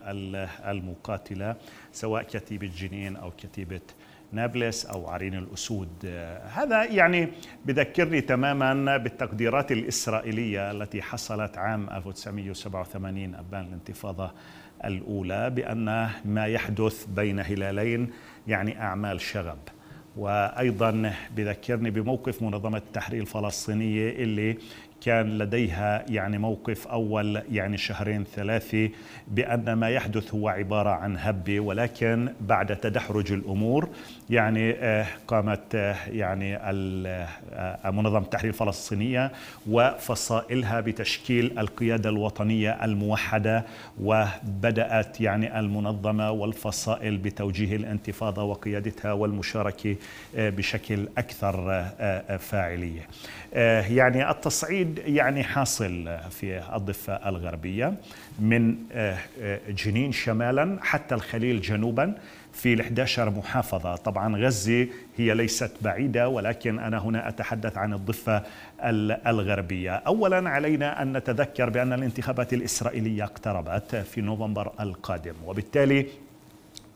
المقاتلة 0.71 1.57
سواء 1.93 2.23
كتيبة 2.23 2.71
جنين 2.77 3.17
أو 3.17 3.31
كتيبة 3.31 3.81
نابلس 4.33 4.87
أو 4.87 5.09
عرين 5.09 5.35
الأسود. 5.35 5.89
آه، 6.05 6.47
هذا 6.47 6.85
يعني 6.85 7.29
بذكرني 7.65 8.21
تماما 8.21 8.97
بالتقديرات 8.97 9.73
الإسرائيلية 9.73 10.71
التي 10.71 11.03
حصلت 11.03 11.59
عام 11.59 11.91
1987 11.91 13.35
أبان 13.35 13.65
الانتفاضة 13.65 14.31
الأولى 14.85 15.51
بأن 15.51 16.11
ما 16.25 16.47
يحدث 16.47 17.07
بين 17.07 17.41
هلالين 17.41 18.11
يعني 18.47 18.81
أعمال 18.83 19.21
شغب. 19.21 19.59
وأيضا 20.17 21.13
بذكرني 21.37 21.91
بموقف 21.91 22.43
منظمة 22.43 22.79
التحرير 22.79 23.21
الفلسطينية 23.21 24.11
اللي 24.11 24.57
كان 25.01 25.39
لديها 25.39 26.05
يعني 26.09 26.39
موقف 26.39 26.87
أول 26.87 27.43
يعني 27.53 27.77
شهرين 27.77 28.25
ثلاثة 28.25 28.91
بأن 29.29 29.73
ما 29.73 29.91
يحدث 29.91 30.35
هو 30.35 30.49
عبارة 30.49 30.91
عن 30.91 31.17
هبة 31.19 31.61
ولكن 31.61 32.33
بعد 32.41 32.77
تدحرج 32.77 33.33
الأمور 33.33 33.89
يعني 34.31 34.71
آه، 34.73 35.07
قامت 35.29 35.75
آه، 35.75 35.97
يعني 36.09 36.57
آه، 36.57 37.91
منظمة 37.91 38.19
التحرير 38.19 38.53
الفلسطينيه 38.53 39.33
وفصائلها 39.71 40.81
بتشكيل 40.81 41.59
القيادة 41.59 42.11
الوطنية 42.11 42.85
الموحدة 42.85 43.65
وبدأت 44.03 45.21
يعني 45.21 45.61
المنظمة 45.61 46.31
والفصائل 46.31 47.17
بتوجيه 47.17 47.77
الانتفاضة 47.77 48.43
وقيادتها 48.43 49.13
والمشاركة 49.13 49.97
بشكل 50.35 51.09
أكثر 51.19 51.85
فاعلية. 52.39 53.09
يعني 53.97 54.31
التصعيد 54.31 54.86
يعني 54.99 55.45
حاصل 55.45 56.19
في 56.31 56.77
الضفة 56.77 57.29
الغربية 57.29 57.95
من 58.39 58.77
جنين 59.69 60.13
شمالا 60.13 60.79
حتى 60.81 61.15
الخليل 61.15 61.61
جنوبا 61.61 62.15
في 62.53 62.73
ال 62.73 62.81
11 62.81 63.31
محافظة. 63.31 63.97
طبعا 63.97 64.37
غزة 64.37 64.87
هي 65.17 65.35
ليست 65.35 65.73
بعيدة 65.83 66.29
ولكن 66.29 66.79
أنا 66.79 66.99
هنا 66.99 67.29
أتحدث 67.29 67.79
عن 67.79 67.93
الضفة 67.93 68.43
الغربية. 69.27 69.91
أولا 69.91 70.51
علينا 70.51 71.03
أن 71.03 71.17
نتذكر 71.17 71.71
بأن 71.71 71.93
الانتخابات 71.93 72.53
الإسرائيلية 72.53 73.25
اقتربت 73.25 73.97
في 73.97 74.21
نوفمبر 74.21 74.73
القادم 74.81 75.35
وبالتالي 75.47 76.07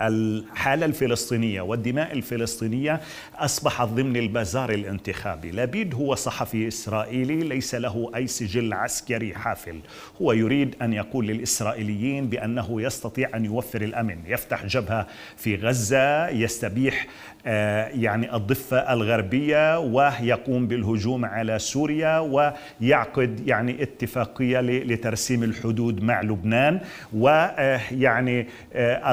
الحالة 0.02 0.86
الفلسطينية 0.86 1.60
والدماء 1.60 2.12
الفلسطينية 2.12 3.00
أصبحت 3.38 3.88
ضمن 3.88 4.16
البازار 4.16 4.70
الانتخابي. 4.70 5.50
لبيد 5.50 5.94
هو 5.94 6.14
صحفي 6.14 6.68
إسرائيلي 6.68 7.36
ليس 7.36 7.74
له 7.74 8.10
أي 8.14 8.26
سجل 8.26 8.72
عسكري 8.72 9.34
حافل. 9.34 9.80
هو 10.22 10.32
يريد 10.32 10.74
أن 10.82 10.92
يقول 10.92 11.26
للإسرائيليين 11.26 12.26
بأنه 12.26 12.82
يستطيع 12.82 13.30
أن 13.34 13.44
يوفر 13.44 13.82
الأمن. 13.82 14.18
يفتح 14.26 14.66
جبهة 14.66 15.06
في 15.36 15.56
غزة 15.56 16.28
يستبيح 16.28 17.06
آه، 17.46 17.88
يعني 17.88 18.36
الضفة 18.36 18.92
الغربية 18.92 19.78
ويقوم 19.78 20.66
بالهجوم 20.66 21.24
على 21.24 21.58
سوريا 21.58 22.18
ويعقد 22.18 23.48
يعني 23.48 23.82
اتفاقية 23.82 24.60
لترسيم 24.60 25.42
الحدود 25.42 26.02
مع 26.02 26.22
لبنان 26.22 26.80
ويعني 27.12 28.46
آه، 28.72 29.10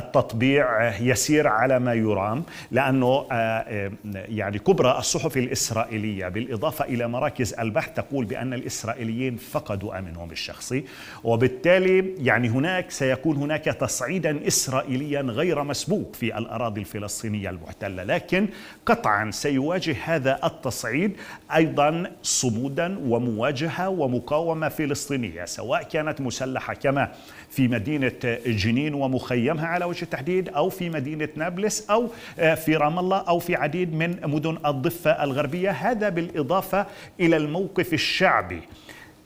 التطبيع 0.78 1.12
يسير 1.12 1.48
على 1.48 1.80
ما 1.80 1.94
يرام 1.94 2.44
لأنه 2.72 3.28
آه، 3.32 3.92
يعني 4.14 4.60
كبرى 4.60 4.98
الصحف 4.98 5.38
الإسرائيلية. 5.38 6.28
بالإضافة 6.28 6.86
إلى 6.86 7.08
مراكز 7.08 7.54
البحث 7.54 7.94
تقول 7.94 8.26
بأن 8.26 8.54
الإسرائيليين 8.54 9.36
فقدوا 9.36 10.00
أمنهم 10.00 10.32
الشخصي 10.32 10.84
وبالتالي 11.24 12.14
يعني 12.18 12.50
هناك 12.50 12.92
سيكون 12.92 13.38
هناك 13.38 13.64
تصعيدا 13.66 14.48
إسرائيليا 14.48 15.22
غير 15.22 15.64
مسبوق 15.64 16.16
في 16.16 16.38
الأراضي 16.38 16.82
الفلسطينية 16.82 17.50
المحتلة. 17.50 18.04
لكن 18.04 18.48
قطعا 18.86 19.32
سيواجه 19.32 19.96
هذا 20.04 20.40
التصعيد 20.44 21.18
أيضا 21.56 22.12
صمودا 22.24 23.00
ومواجهة 23.00 23.90
ومقاومة 23.90 24.70
فلسطينية 24.70 25.46
سواء 25.46 25.84
كانت 25.84 26.22
مسلحة 26.22 26.74
كما 26.74 27.12
في 27.50 27.68
مدينة 27.68 28.40
جنين 28.46 28.94
ومخيمها 28.94 29.68
على 29.68 29.86
وجه 29.86 30.04
التحديد 30.04 30.50
أو 30.50 30.70
في 30.70 30.90
مدينة 30.90 31.30
نابلس 31.36 31.90
أو 31.90 32.10
في 32.56 32.76
رام 32.76 33.00
الله 33.00 33.18
أو 33.18 33.40
في 33.40 33.56
عديد 33.56 33.94
من 33.94 34.20
مدن 34.24 34.58
الضفة 34.66 35.24
الغربية. 35.24 35.72
هذا 35.72 36.10
بالإضافة 36.10 36.86
إلى 37.20 37.38
الموقف 37.38 37.94
الشعبي. 37.94 38.62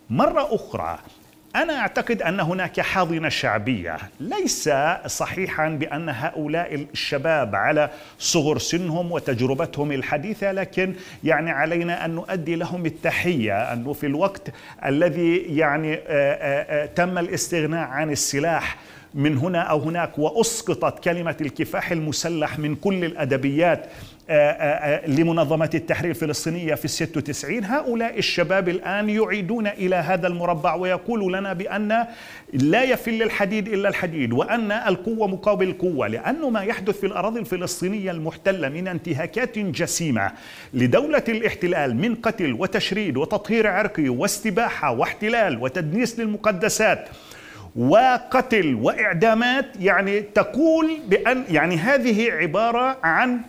مرة 0.09 0.55
أخرى 0.55 0.99
أنا 1.55 1.79
أعتقد 1.79 2.21
أن 2.21 2.39
هناك 2.39 2.79
حاضنة 2.79 3.29
شعبية 3.29 3.97
ليس 4.19 4.69
صحيحا 5.05 5.69
بأن 5.69 6.09
هؤلاء 6.09 6.75
الشباب 6.75 7.55
على 7.55 7.89
صغر 8.19 8.57
سنهم 8.57 9.11
وتجربتهم 9.11 9.91
الحديثة 9.91 10.51
لكن 10.51 10.95
يعني 11.23 11.51
علينا 11.51 12.05
أن 12.05 12.11
نؤدي 12.11 12.55
لهم 12.55 12.85
التحية 12.85 13.73
أنه 13.73 13.93
في 13.93 14.05
الوقت 14.05 14.53
الذي 14.85 15.35
يعني 15.37 15.95
تم 16.95 17.17
الاستغناء 17.17 17.87
عن 17.87 18.11
السلاح 18.11 18.77
من 19.13 19.37
هنا 19.37 19.59
أو 19.59 19.79
هناك 19.79 20.19
وأسقطت 20.19 21.03
كلمة 21.03 21.35
الكفاح 21.41 21.91
المسلح 21.91 22.59
من 22.59 22.75
كل 22.75 23.05
الأدبيات 23.05 23.79
آه، 23.85 23.85
آه، 23.85 23.87
آه، 23.87 24.10
لمنظمة 25.07 25.69
التحرير 25.73 26.11
الفلسطينية 26.11 26.75
في 26.75 26.85
الست 26.85 27.17
وتسعين. 27.17 27.65
هؤلاء 27.65 28.17
الشباب 28.17 28.69
الآن 28.69 29.09
يعيدون 29.09 29.67
إلى 29.67 29.95
هذا 29.95 30.27
المربع 30.27 30.75
ويقول 30.75 31.33
لنا 31.33 31.53
بأن 31.53 32.05
لا 32.53 32.83
يفل 32.83 33.23
الحديد 33.23 33.67
إلا 33.67 33.89
الحديد 33.89 34.33
وأن 34.33 34.71
القوة 34.71 35.27
مقابل 35.27 35.67
القوة 35.67 36.07
لأنه 36.07 36.49
ما 36.49 36.63
يحدث 36.63 36.99
في 36.99 37.05
الأراضي 37.05 37.39
الفلسطينية 37.39 38.11
المحتلة 38.11 38.69
من 38.69 38.87
انتهاكات 38.87 39.59
جسيمة 39.59 40.31
لدولة 40.73 41.23
الاحتلال 41.29 41.95
من 41.95 42.15
قتل 42.15 42.53
وتشريد 42.53 43.17
وتطهير 43.17 43.67
عرقي 43.67 44.09
واستباحة 44.09 44.91
واحتلال 44.91 45.63
وتدنيس 45.63 46.19
للمقدسات 46.19 47.09
وقتل 47.75 48.75
وإعدامات 48.75 49.65
يعني 49.79 50.21
تقول 50.21 50.89
بأن 51.07 51.43
يعني 51.49 51.77
هذه 51.77 52.31
عبارة 52.31 52.97
عن 53.03 53.39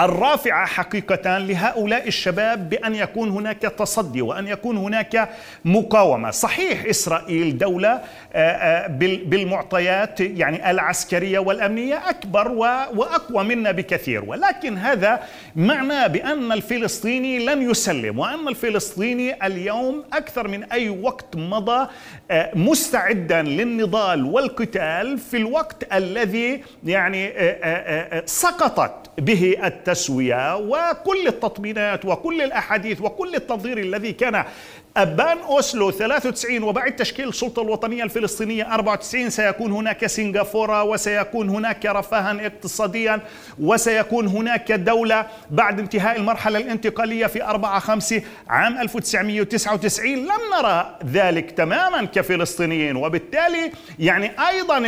الرافعة 0.00 0.66
حقيقه 0.66 1.38
لهؤلاء 1.38 2.08
الشباب 2.08 2.70
بأن 2.70 2.94
يكون 2.94 3.30
هناك 3.30 3.62
تصدي 3.62 4.22
وأن 4.22 4.46
يكون 4.46 4.76
هناك 4.76 5.28
مقاومة، 5.64 6.30
صحيح 6.30 6.84
إسرائيل 6.84 7.58
دولة 7.58 7.90
آه، 7.90 8.00
آه، 8.34 8.86
بالمعطيات 9.24 10.20
يعني 10.20 10.70
العسكرية 10.70 11.38
والأمنية 11.38 12.10
أكبر 12.10 12.48
وأقوى 12.94 13.44
منا 13.44 13.70
بكثير، 13.72 14.24
ولكن 14.24 14.78
هذا 14.78 15.20
معناه 15.56 16.06
بأن 16.06 16.52
الفلسطيني 16.52 17.38
لن 17.38 17.70
يسلم 17.70 18.18
وأن 18.18 18.48
الفلسطيني 18.48 19.46
اليوم 19.46 20.04
أكثر 20.12 20.48
من 20.48 20.64
أي 20.64 20.88
وقت 20.90 21.36
مضى 21.36 21.88
آه، 22.30 22.50
مستعدا 22.54 23.42
للنضال 23.42 24.24
والقتال 24.24 25.18
في 25.18 25.36
الوقت 25.36 25.92
الذي 25.92 26.62
يعني 26.84 27.32
سقطت 28.26 29.10
به 29.18 29.56
التسوية 29.70 30.56
وكل 30.56 31.26
التطمينات 31.26 32.04
وكل 32.04 32.42
الأحاديث 32.42 33.00
وكل 33.00 33.34
التنظير 33.34 33.78
الذي 33.78 34.12
كان 34.12 34.44
أبان 34.96 35.38
أوسلو 35.38 35.90
93 35.90 36.62
وبعد 36.62 36.96
تشكيل 36.96 37.28
السلطة 37.28 37.62
الوطنية 37.62 38.04
الفلسطينية 38.04 38.74
94 38.74 39.30
سيكون 39.30 39.72
هناك 39.72 40.06
سنغافورة 40.06 40.82
وسيكون 40.82 41.48
هناك 41.48 41.86
رفاها 41.86 42.46
اقتصاديا 42.46 43.20
وسيكون 43.60 44.26
هناك 44.26 44.72
دولة 44.72 45.26
بعد 45.50 45.80
انتهاء 45.80 46.16
المرحلة 46.16 46.58
الانتقالية 46.58 47.26
في 47.26 47.44
4 47.44 47.78
5 47.78 48.22
عام 48.48 48.78
1999 48.78 50.14
لم 50.14 50.28
نرى 50.58 50.96
ذلك 51.12 51.50
تماما 51.50 52.04
كفلسطينيين 52.04 52.96
وبالتالي 52.96 53.72
يعني 53.98 54.30
أيضا 54.48 54.78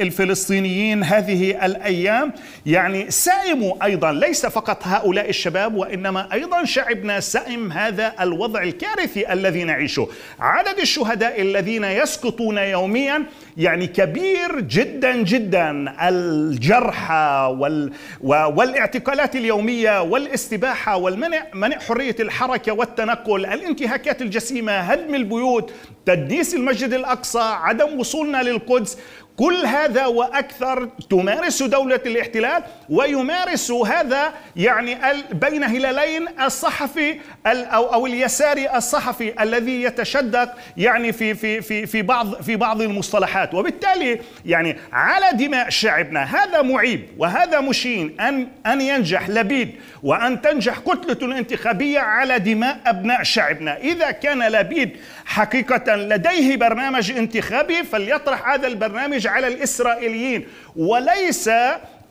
الفلسطينيين 0.00 1.04
هذه 1.04 1.66
الأيام 1.66 2.32
يعني 2.66 3.10
سائموا 3.10 3.84
أيضا 3.84 4.12
ليس 4.12 4.46
فقط 4.46 4.86
هؤلاء 4.86 5.28
الشباب 5.28 5.74
وإنما 5.74 6.32
أيضا 6.32 6.64
شعبنا 6.64 7.20
سئم 7.20 7.72
هذا 7.72 8.14
الوضع 8.20 8.62
الكارثي 8.62 9.27
الذي 9.32 9.64
نعيشه 9.64 10.08
عدد 10.40 10.78
الشهداء 10.78 11.42
الذين 11.42 11.84
يسقطون 11.84 12.58
يوميا 12.58 13.26
يعني 13.56 13.86
كبير 13.86 14.60
جدا 14.60 15.16
جدا. 15.16 15.94
الجرحى 16.08 17.56
وال 17.58 17.92
والاعتقالات 18.22 19.36
اليومية 19.36 20.02
والاستباحة 20.02 20.96
والمنع 20.96 21.46
منع 21.54 21.78
حرية 21.78 22.16
الحركة 22.20 22.72
والتنقل 22.72 23.46
الانتهاكات 23.46 24.22
الجسيمة 24.22 24.72
هدم 24.72 25.14
البيوت 25.14 25.72
تدنيس 26.06 26.54
المسجد 26.54 26.92
الأقصى 26.92 27.40
عدم 27.42 28.00
وصولنا 28.00 28.42
للقدس. 28.42 28.98
كل 29.38 29.66
هذا 29.66 30.06
وأكثر 30.06 30.88
تمارس 31.10 31.62
دولة 31.62 32.00
الاحتلال 32.06 32.62
ويمارس 32.88 33.70
هذا 33.70 34.32
يعني 34.56 34.98
بين 35.32 35.64
هلالين 35.64 36.26
الصحفي 36.40 37.20
أو 37.46 37.94
أو 37.94 38.06
اليساري 38.06 38.76
الصحفي 38.76 39.42
الذي 39.42 39.82
يتشدق 39.82 40.54
يعني 40.76 41.12
في 41.12 41.34
في 41.34 41.60
في 41.60 41.86
في 41.86 42.02
بعض 42.02 42.42
في 42.42 42.56
بعض 42.56 42.82
المصطلحات. 42.82 43.54
وبالتالي 43.54 44.20
يعني 44.46 44.76
على 44.92 45.36
دماء 45.36 45.70
شعبنا 45.70 46.22
هذا 46.22 46.62
معيب 46.62 47.08
وهذا 47.18 47.60
مشين 47.60 48.20
ان 48.20 48.48
أن 48.66 48.80
ينجح 48.80 49.28
لبيد 49.28 49.70
وأن 50.02 50.42
تنجح 50.42 50.78
كتلة 50.78 51.38
انتخابية 51.38 52.00
على 52.00 52.38
دماء 52.38 52.80
أبناء 52.86 53.22
شعبنا. 53.22 53.76
إذا 53.76 54.10
كان 54.10 54.42
لبيد 54.42 54.96
حقيقة 55.28 55.96
لديه 55.96 56.56
برنامج 56.56 57.10
انتخابي 57.10 57.82
فليطرح 57.82 58.48
هذا 58.48 58.66
البرنامج 58.66 59.26
على 59.26 59.48
الإسرائيليين 59.48 60.46
وليس 60.76 61.48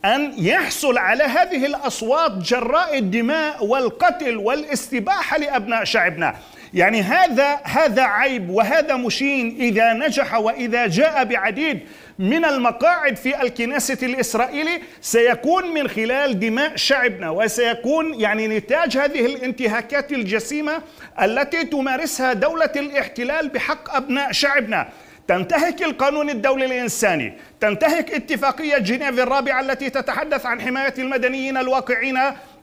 أن 0.06 0.34
يحصل 0.38 0.98
على 0.98 1.24
هذه 1.24 1.66
الأصوات 1.66 2.32
جراء 2.32 2.98
الدماء 2.98 3.66
والقتل 3.66 4.38
والاستباحة 4.38 5.38
لأبناء 5.38 5.84
شعبنا. 5.84 6.36
يعني 6.74 7.02
هذا 7.02 7.60
هذا 7.64 8.04
عيب 8.04 8.50
وهذا 8.50 8.96
مشين 8.96 9.58
إذا 9.60 9.94
نجح 9.94 10.34
وإذا 10.34 10.88
جاء 10.88 11.24
بعديد. 11.24 11.80
من 12.20 12.46
المقاعد 12.46 13.16
في 13.16 13.42
الكنيسة 13.42 13.98
الإسرائيلي 14.04 14.82
سيكون 15.02 15.74
من 15.74 15.88
خلال 15.88 16.40
دماء 16.40 16.76
شعبنا 16.76 17.30
وسيكون 17.30 18.20
يعني 18.20 18.48
نتاج 18.48 18.98
هذه 18.98 19.26
الانتهاكات 19.26 20.12
الجسيمة 20.12 20.82
التي 21.22 21.66
تمارسها 21.66 22.34
دولة 22.34 22.72
الاحتلال 22.76 23.50
بحق 23.50 23.96
أبناء 23.96 24.32
شعبنا. 24.32 24.90
تنتهك 25.28 25.84
القانون 25.84 26.30
الدولي 26.30 26.66
الإنساني 26.66 27.34
تنتهك 27.60 28.12
اتفاقية 28.12 28.78
جنيف 28.78 29.20
الرابعة 29.20 29.62
التي 29.62 29.90
تتحدث 29.90 30.46
عن 30.46 30.62
حماية 30.62 30.94
المدنيين 30.98 31.58
الواقعين 31.58 32.20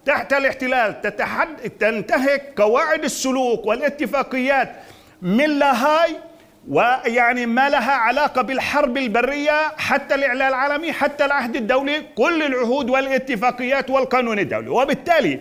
تحت 0.06 0.32
الاحتلال. 0.32 1.00
تتحد... 1.00 1.48
تنتهك 1.80 2.52
قواعد 2.56 3.04
السلوك 3.04 3.66
والاتفاقيات 3.66 4.72
من 5.22 5.58
لاهاي 5.58 6.16
ويعني 6.68 7.46
ما 7.46 7.68
لها 7.68 7.92
علاقة 7.92 8.42
بالحرب 8.42 8.96
البرية 8.96 9.68
حتى 9.76 10.14
الإعلان 10.14 10.48
العالمي 10.48 10.92
حتى 10.92 11.24
العهد 11.24 11.56
الدولي 11.56 12.02
كل 12.16 12.42
العهود 12.42 12.90
والاتفاقيات 12.90 13.90
والقانون 13.90 14.38
الدولي. 14.38 14.68
وبالتالي 14.68 15.40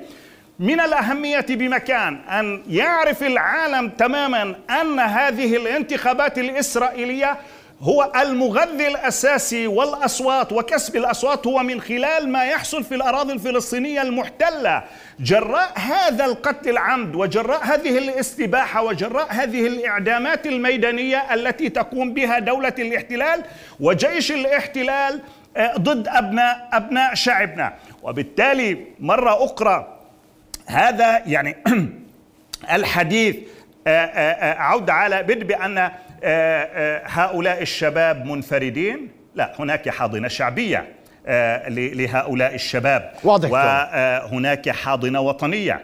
من 0.59 0.79
الأهمية 0.79 1.45
بمكان 1.49 2.15
أن 2.15 2.63
يعرف 2.69 3.23
العالم 3.23 3.89
تماما 3.89 4.55
أن 4.81 4.99
هذه 4.99 5.57
الانتخابات 5.57 6.37
الإسرائيلية 6.39 7.37
هو 7.83 8.11
المغذي 8.21 8.87
الأساسي 8.87 9.67
والأصوات 9.67 10.51
وكسب 10.51 10.95
الأصوات 10.95 11.47
هو 11.47 11.63
من 11.63 11.81
خلال 11.81 12.29
ما 12.29 12.43
يحصل 12.45 12.83
في 12.83 12.95
الأراضي 12.95 13.33
الفلسطينية 13.33 14.01
المحتلة. 14.01 14.83
جراء 15.19 15.71
هذا 15.75 16.25
القتل 16.25 16.69
العمد 16.69 17.15
وجراء 17.15 17.63
هذه 17.63 17.97
الاستباحة 17.97 18.83
وجراء 18.83 19.27
هذه 19.29 19.67
الإعدامات 19.67 20.47
الميدانية 20.47 21.33
التي 21.33 21.69
تقوم 21.69 22.13
بها 22.13 22.39
دولة 22.39 22.73
الاحتلال 22.79 23.43
وجيش 23.79 24.31
الاحتلال 24.31 25.21
آه، 25.57 25.73
ضد 25.77 26.07
أبناء 26.07 26.69
أبناء 26.73 27.13
شعبنا. 27.13 27.73
وبالتالي 28.03 28.85
مرة 28.99 29.45
أخرى 29.45 29.99
هذا 30.65 31.23
يعني 31.25 31.55
الحديث 32.75 33.35
آه، 33.87 34.05
آه، 34.05 34.57
عود 34.57 34.89
على 34.89 35.23
بدء 35.23 35.55
آه، 35.55 35.91
هؤلاء 37.05 37.61
الشباب 37.61 38.25
منفردين؟ 38.25 39.09
لا 39.35 39.53
هناك 39.59 39.89
حاضنة 39.89 40.27
شعبية 40.27 40.85
آه، 41.27 41.69
لهؤلاء 41.69 42.55
الشباب. 42.55 43.11
واضح 43.23 43.51
وهناك 43.51 44.69
حاضنة 44.69 45.19
وطنية. 45.21 45.81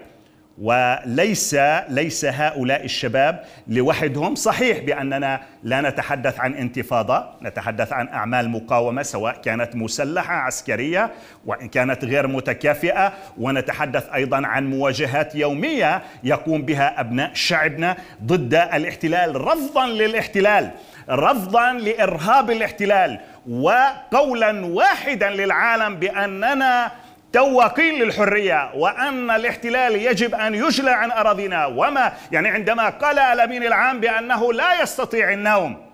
وليس 0.61 1.55
ليس 1.89 2.25
هؤلاء 2.25 2.85
الشباب 2.85 3.43
لوحدهم. 3.67 4.35
صحيح 4.35 4.79
بأننا 4.79 5.41
لا 5.63 5.81
نتحدث 5.81 6.39
عن 6.39 6.53
انتفاضة 6.53 7.25
نتحدث 7.41 7.93
عن 7.93 8.07
أعمال 8.07 8.49
مقاومة 8.49 9.03
سواء 9.03 9.41
كانت 9.41 9.75
مسلحة 9.75 10.33
عسكرية 10.33 11.11
وإن 11.45 11.67
كانت 11.67 12.05
غير 12.05 12.27
متكافئة. 12.27 13.13
ونتحدث 13.37 14.09
أيضا 14.13 14.47
عن 14.47 14.69
مواجهات 14.69 15.35
يومية 15.35 16.01
يقوم 16.23 16.61
بها 16.61 16.99
أبناء 16.99 17.31
شعبنا 17.33 17.97
ضد 18.23 18.53
الاحتلال 18.53 19.41
رفضا 19.41 19.87
للاحتلال 19.87 20.71
رفضا 21.09 21.73
لإرهاب 21.73 22.51
الاحتلال 22.51 23.19
وقولا 23.49 24.65
واحدا 24.65 25.29
للعالم 25.29 25.95
بأننا 25.95 26.91
تواقين 27.33 28.03
للحرية 28.03 28.71
وأن 28.75 29.31
الاحتلال 29.31 29.95
يجب 29.95 30.35
أن 30.35 30.55
يجلى 30.55 30.91
عن 30.91 31.11
أراضينا. 31.11 31.65
وما 31.65 32.13
يعني 32.31 32.49
عندما 32.49 32.89
قال 32.89 33.19
الأمين 33.19 33.63
العام 33.63 33.99
بأنه 33.99 34.53
لا 34.53 34.81
يستطيع 34.81 35.33
النوم 35.33 35.89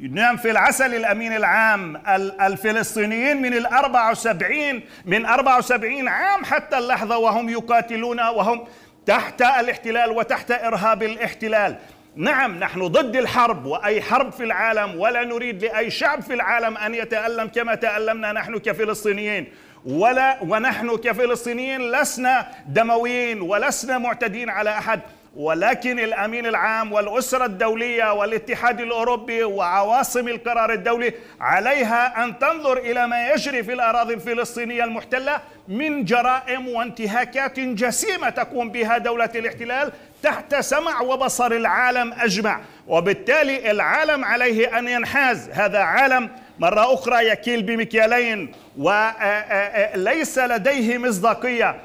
ينام 0.00 0.36
في 0.36 0.50
العسل 0.50 0.94
الأمين 0.94 1.36
العام 1.36 2.02
الفلسطينيين 2.40 3.42
من 3.42 3.54
الأربع 3.54 4.10
وسبعين 4.10 4.82
من 5.04 5.26
أربع 5.26 5.58
وسبعين 5.58 6.08
عام 6.08 6.44
حتى 6.44 6.78
اللحظة 6.78 7.18
وهم 7.18 7.48
يقاتلون 7.48 8.20
وهم 8.20 8.64
تحت 9.06 9.42
الاحتلال 9.42 10.10
وتحت 10.10 10.50
إرهاب 10.50 11.02
الاحتلال. 11.02 11.76
نعم 12.16 12.58
نحن 12.58 12.86
ضد 12.86 13.16
الحرب 13.16 13.64
وأي 13.66 14.02
حرب 14.02 14.32
في 14.32 14.44
العالم 14.44 15.00
ولا 15.00 15.24
نريد 15.24 15.64
لأي 15.64 15.90
شعب 15.90 16.22
في 16.22 16.34
العالم 16.34 16.76
أن 16.76 16.94
يتألم 16.94 17.48
كما 17.48 17.74
تألمنا 17.74 18.32
نحن 18.32 18.58
كفلسطينيين. 18.58 19.46
ولا 19.86 20.38
ونحن 20.42 20.96
كفلسطينيين 20.96 21.80
لسنا 21.80 22.48
دمويين 22.66 23.40
ولسنا 23.40 23.98
معتدين 23.98 24.50
على 24.50 24.70
أحد. 24.70 25.00
ولكن 25.36 25.98
الأمين 25.98 26.46
العام 26.46 26.92
والأسرة 26.92 27.44
الدولية 27.44 28.12
والاتحاد 28.12 28.80
الأوروبي 28.80 29.44
وعواصم 29.44 30.28
القرار 30.28 30.72
الدولي 30.72 31.12
عليها 31.40 32.24
أن 32.24 32.38
تنظر 32.38 32.78
إلى 32.78 33.06
ما 33.06 33.30
يجري 33.30 33.62
في 33.62 33.72
الأراضي 33.72 34.14
الفلسطينية 34.14 34.84
المحتلة 34.84 35.40
من 35.68 36.04
جرائم 36.04 36.68
وانتهاكات 36.68 37.60
جسيمة 37.60 38.30
تقوم 38.30 38.70
بها 38.70 38.98
دولة 38.98 39.30
الاحتلال 39.34 39.92
تحت 40.22 40.54
سمع 40.54 41.00
وبصر 41.00 41.52
العالم 41.52 42.12
أجمع. 42.12 42.60
وبالتالي 42.88 43.70
العالم 43.70 44.24
عليه 44.24 44.78
أن 44.78 44.88
ينحاز. 44.88 45.50
هذا 45.50 45.78
عالم 45.78 46.30
مرة 46.58 46.94
أخرى 46.94 47.28
يكيل 47.28 47.62
بمكيالين 47.62 48.52
وليس 48.78 50.38
لديه 50.38 50.98
مصداقية 50.98 51.76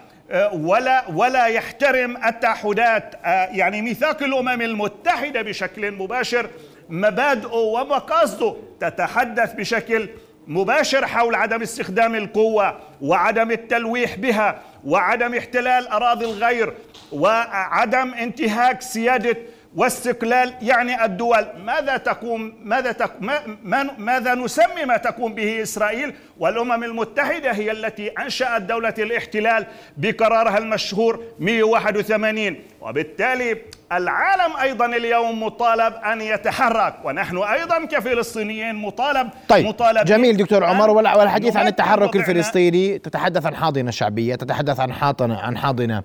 ولا 0.53 1.03
ولا 1.13 1.45
يحترم 1.45 2.17
التعهدات 2.25 3.13
يعني 3.51 3.81
ميثاق 3.81 4.23
الأمم 4.23 4.61
المتحدة 4.61 5.41
بشكل 5.41 5.91
مباشر 5.91 6.49
مبادئه 6.89 7.53
ومقاصده 7.53 8.55
تتحدث 8.79 9.53
بشكل 9.53 10.09
مباشر 10.47 11.07
حول 11.07 11.35
عدم 11.35 11.61
استخدام 11.61 12.15
القوة 12.15 12.79
وعدم 13.01 13.51
التلويح 13.51 14.15
بها 14.15 14.61
وعدم 14.85 15.35
احتلال 15.35 15.87
أراضي 15.87 16.25
الغير 16.25 16.73
وعدم 17.11 18.13
انتهاك 18.13 18.81
سيادة 18.81 19.37
واستقلال 19.75 20.53
يعني 20.61 21.05
الدول. 21.05 21.45
ماذا 21.65 21.97
تقوم 21.97 22.53
ماذا 22.63 22.91
تقوم 22.91 23.31
ما 23.63 23.89
ماذا 23.97 24.35
نسمي 24.35 24.85
ما 24.85 24.97
تقوم 24.97 25.33
به 25.33 25.61
إسرائيل؟ 25.61 26.13
والأمم 26.39 26.83
المتحدة 26.83 27.51
هي 27.51 27.71
التي 27.71 28.07
أنشأت 28.07 28.61
دولة 28.61 28.93
الاحتلال 28.99 29.65
بقرارها 29.97 30.57
المشهور 30.57 31.23
181 31.39 32.55
وبالتالي 32.81 33.57
العالم 33.91 34.57
أيضا 34.61 34.85
اليوم 34.85 35.43
مطالب 35.43 35.93
أن 35.93 36.21
يتحرك. 36.21 36.95
ونحن 37.03 37.37
أيضا 37.37 37.85
كفلسطينيين 37.85 38.75
مطالب 38.75 39.29
طيب 39.49 39.65
مطالب 39.65 40.05
جميل 40.05 40.37
دكتور 40.37 40.63
عمر 40.63 40.89
والحديث 40.89 41.55
عن 41.57 41.67
التحرك 41.67 42.15
الفلسطيني 42.15 42.99
تتحدث 42.99 43.45
عن 43.45 43.55
حاضنة 43.55 43.91
شعبية 43.91 44.35
تتحدث 44.35 44.79
عن 44.79 44.93
حاضنه 44.93 45.39
عن 45.39 45.57
حاضنة. 45.57 46.03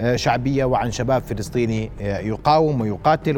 آه، 0.00 0.16
شعبية 0.16 0.64
وعن 0.64 0.90
شباب 0.90 1.22
فلسطيني 1.22 1.90
آه، 2.00 2.18
يقاوم 2.18 2.80
ويقاتل 2.80 3.36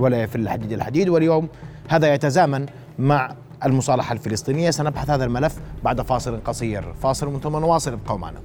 ولا 0.00 0.22
يفل 0.22 0.40
الحديد 0.40 0.72
الحديد. 0.72 1.08
واليوم 1.08 1.48
هذا 1.88 2.14
يتزامن 2.14 2.66
مع 2.98 3.34
المصالحة 3.64 4.12
الفلسطينية. 4.12 4.70
سنبحث 4.70 5.10
هذا 5.10 5.24
الملف 5.24 5.56
بعد 5.84 6.00
فاصل 6.00 6.40
قصير. 6.44 6.92
فاصل 7.02 7.40
ثم 7.40 7.56
نواصل. 7.56 7.92
ابقوا 7.92 8.18
معنا. 8.18 8.38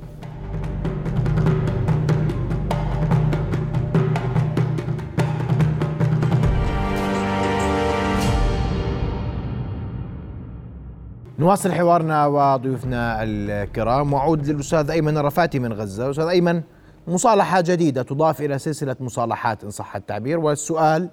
نواصل 11.40 11.72
حوارنا 11.72 12.26
وضيوفنا 12.26 13.24
الكرام. 13.24 14.14
وعود 14.14 14.48
للأستاذ 14.48 14.92
أيمن 14.92 15.18
الرفاتي 15.18 15.60
من 15.60 15.74
غزة. 15.74 16.10
أستاذ 16.10 16.26
أيمن 16.26 16.62
مصالحة 17.08 17.62
جديدة 17.62 18.04
تضاف 18.04 18.42
إلى 18.42 18.60
سلسلة 18.60 18.96
مصالحات 19.00 19.64
إن 19.64 19.70
صح 19.70 19.96
التعبير 19.96 20.40
والسؤال 20.40 21.10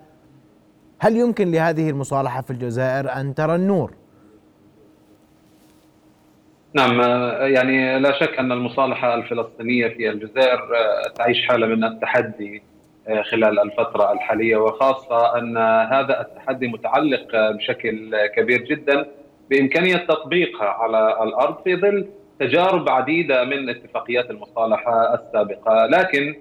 هل 0.99 1.17
يمكن 1.17 1.51
لهذه 1.51 1.91
المصالحة 1.91 2.43
في 2.43 2.51
الجزائر 2.51 3.13
أن 3.13 3.35
ترى 3.35 3.55
النور؟ 3.55 3.93
نعم 6.75 7.01
يعني 7.55 7.99
لا 7.99 8.21
شك 8.21 8.39
أن 8.39 8.53
المصالحة 8.53 9.15
الفلسطينية 9.15 9.89
في 9.89 10.11
الجزائر 10.11 10.61
تعيش 11.15 11.49
حالة 11.49 11.67
من 11.67 11.85
التحدي 11.85 12.63
خلال 13.31 13.61
الفترة 13.61 14.13
الحالية 14.13 14.57
وخاصة 14.57 15.39
أن 15.39 15.57
هذا 15.93 16.21
التحدي 16.21 16.69
متعلق 16.69 17.27
بشكل 17.51 18.27
كبير 18.37 18.63
جدا 18.63 19.07
بإمكانية 19.51 19.97
تطبيقها 19.97 20.69
على 20.69 21.23
الأرض 21.23 21.63
في 21.65 21.77
ظل 21.77 22.07
تجارب 22.49 22.89
عديدة 22.89 23.45
من 23.45 23.69
اتفاقيات 23.69 24.31
المصالحة 24.31 25.15
السابقة. 25.15 25.87
لكن 25.87 26.35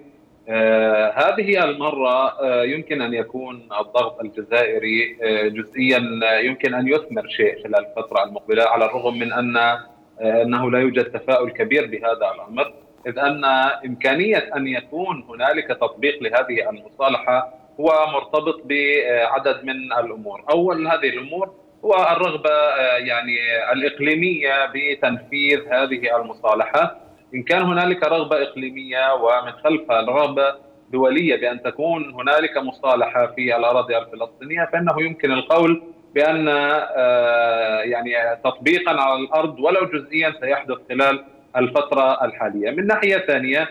آه 0.48 1.12
هذه 1.16 1.64
المرة 1.64 2.40
آه 2.40 2.64
يمكن 2.64 3.02
أن 3.02 3.14
يكون 3.14 3.68
الضغط 3.80 4.20
الجزائري 4.20 5.18
آه 5.22 5.48
جزئيا 5.48 6.00
يمكن 6.40 6.74
أن 6.74 6.88
يثمر 6.88 7.28
شيء 7.28 7.62
خلال 7.62 7.86
الفترة 7.86 8.24
المقبلة 8.24 8.62
على 8.62 8.84
الرغم 8.84 9.18
من 9.18 9.32
آه، 9.32 10.42
أنه 10.42 10.70
لا 10.70 10.78
يوجد 10.78 11.04
تفاؤل 11.04 11.50
كبير 11.50 11.86
بهذا 11.86 12.32
الأمر 12.34 12.72
إذ 13.06 13.18
أن 13.18 13.44
إمكانية 13.86 14.50
أن 14.56 14.66
يكون 14.66 15.24
هنالك 15.28 15.66
تطبيق 15.68 16.22
لهذه 16.22 16.70
المصالحة 16.70 17.54
هو 17.80 17.92
مرتبط 18.12 18.62
بعدد 18.64 19.64
من 19.64 19.92
الأمور، 19.92 20.44
أول 20.50 20.86
هذه 20.86 21.08
الأمور 21.08 21.54
والرغبة 21.84 22.50
آه، 22.50 22.96
يعني 22.96 23.36
الإقليمية 23.72 24.52
بتنفيذ 24.74 25.58
هذه 25.72 26.16
المصالحة 26.16 26.96
إن 27.34 27.42
كان 27.42 27.62
هنالك 27.62 28.04
رغبة 28.04 28.42
إقليمية 28.42 29.14
ومن 29.14 29.52
خلفها 29.52 30.00
رغبه 30.00 30.54
دولية 30.92 31.36
بأن 31.36 31.62
تكون 31.62 32.14
هنالك 32.14 32.56
مصالحة 32.56 33.26
في 33.26 33.56
الأراضي 33.56 33.98
الفلسطينية 33.98 34.68
فإنه 34.72 35.02
يمكن 35.02 35.32
القول 35.32 35.82
بأن 36.14 36.48
آه، 36.48 37.80
يعني 37.80 38.36
تطبيقا 38.44 39.00
على 39.00 39.20
الأرض 39.20 39.60
ولو 39.60 39.86
جزئيا 39.86 40.34
سيحدث 40.40 40.78
خلال 40.88 41.24
الفترة 41.56 42.24
الحالية. 42.24 42.70
من 42.70 42.86
ناحية 42.86 43.16
ثانية 43.16 43.68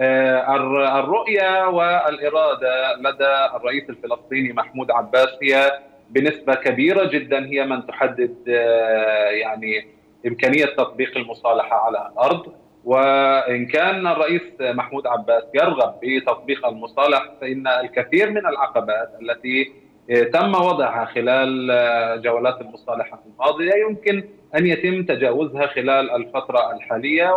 آه، 0.00 0.56
الرؤية 0.98 1.68
والإرادة 1.68 2.96
لدى 2.96 3.56
الرئيس 3.56 3.90
الفلسطيني 3.90 4.52
محمود 4.52 4.90
عباس 4.90 5.28
هي 5.42 5.72
بنسبة 6.12 6.54
كبيرة 6.54 7.04
جدا 7.04 7.46
هي 7.46 7.66
من 7.66 7.86
تحدد 7.86 8.36
آه، 8.48 9.30
يعني 9.30 9.86
إمكانية 10.26 10.64
تطبيق 10.64 11.16
المصالحة 11.16 11.76
على 11.76 12.10
الأرض. 12.12 12.52
وإن 12.84 13.66
كان 13.66 14.06
الرئيس 14.06 14.42
محمود 14.60 15.06
عباس 15.06 15.42
يرغب 15.54 15.94
بتطبيق 16.02 16.66
المصالح 16.66 17.32
فإن 17.40 17.66
الكثير 17.66 18.30
من 18.30 18.46
العقبات 18.46 19.10
التي 19.22 19.72
آه، 20.10 20.22
تم 20.22 20.54
وضعها 20.54 21.04
خلال 21.04 21.70
آه، 21.70 22.16
جولات 22.16 22.60
المصالحة 22.60 23.22
الماضية 23.26 23.72
يمكن 23.88 24.24
أن 24.56 24.66
يتم 24.66 25.02
تجاوزها 25.02 25.66
خلال 25.66 26.10
الفترة 26.10 26.72
الحالية. 26.72 27.34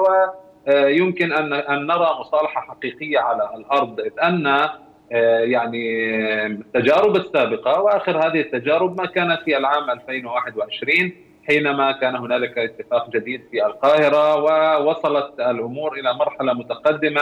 ويمكن 0.67 1.33
أن 1.33 1.53
أن 1.53 1.87
نرى 1.87 2.09
مصالحة 2.19 2.61
حقيقية 2.61 3.19
على 3.19 3.49
الأرض 3.55 3.99
إذ 3.99 4.11
أن 4.23 4.69
يعني 5.11 6.05
التجارب 6.45 7.15
السابقة 7.15 7.81
وآخر 7.81 8.17
هذه 8.17 8.41
التجارب 8.41 9.01
ما 9.01 9.05
كانت 9.05 9.41
في 9.45 9.57
العام 9.57 9.89
2021 9.89 11.11
حينما 11.47 11.91
كان 11.91 12.15
هنالك 12.15 12.57
اتفاق 12.57 13.09
جديد 13.09 13.41
في 13.51 13.65
القاهرة 13.65 14.35
ووصلت 14.35 15.39
الأمور 15.39 15.93
إلى 15.93 16.13
مرحلة 16.13 16.53
متقدمة 16.53 17.21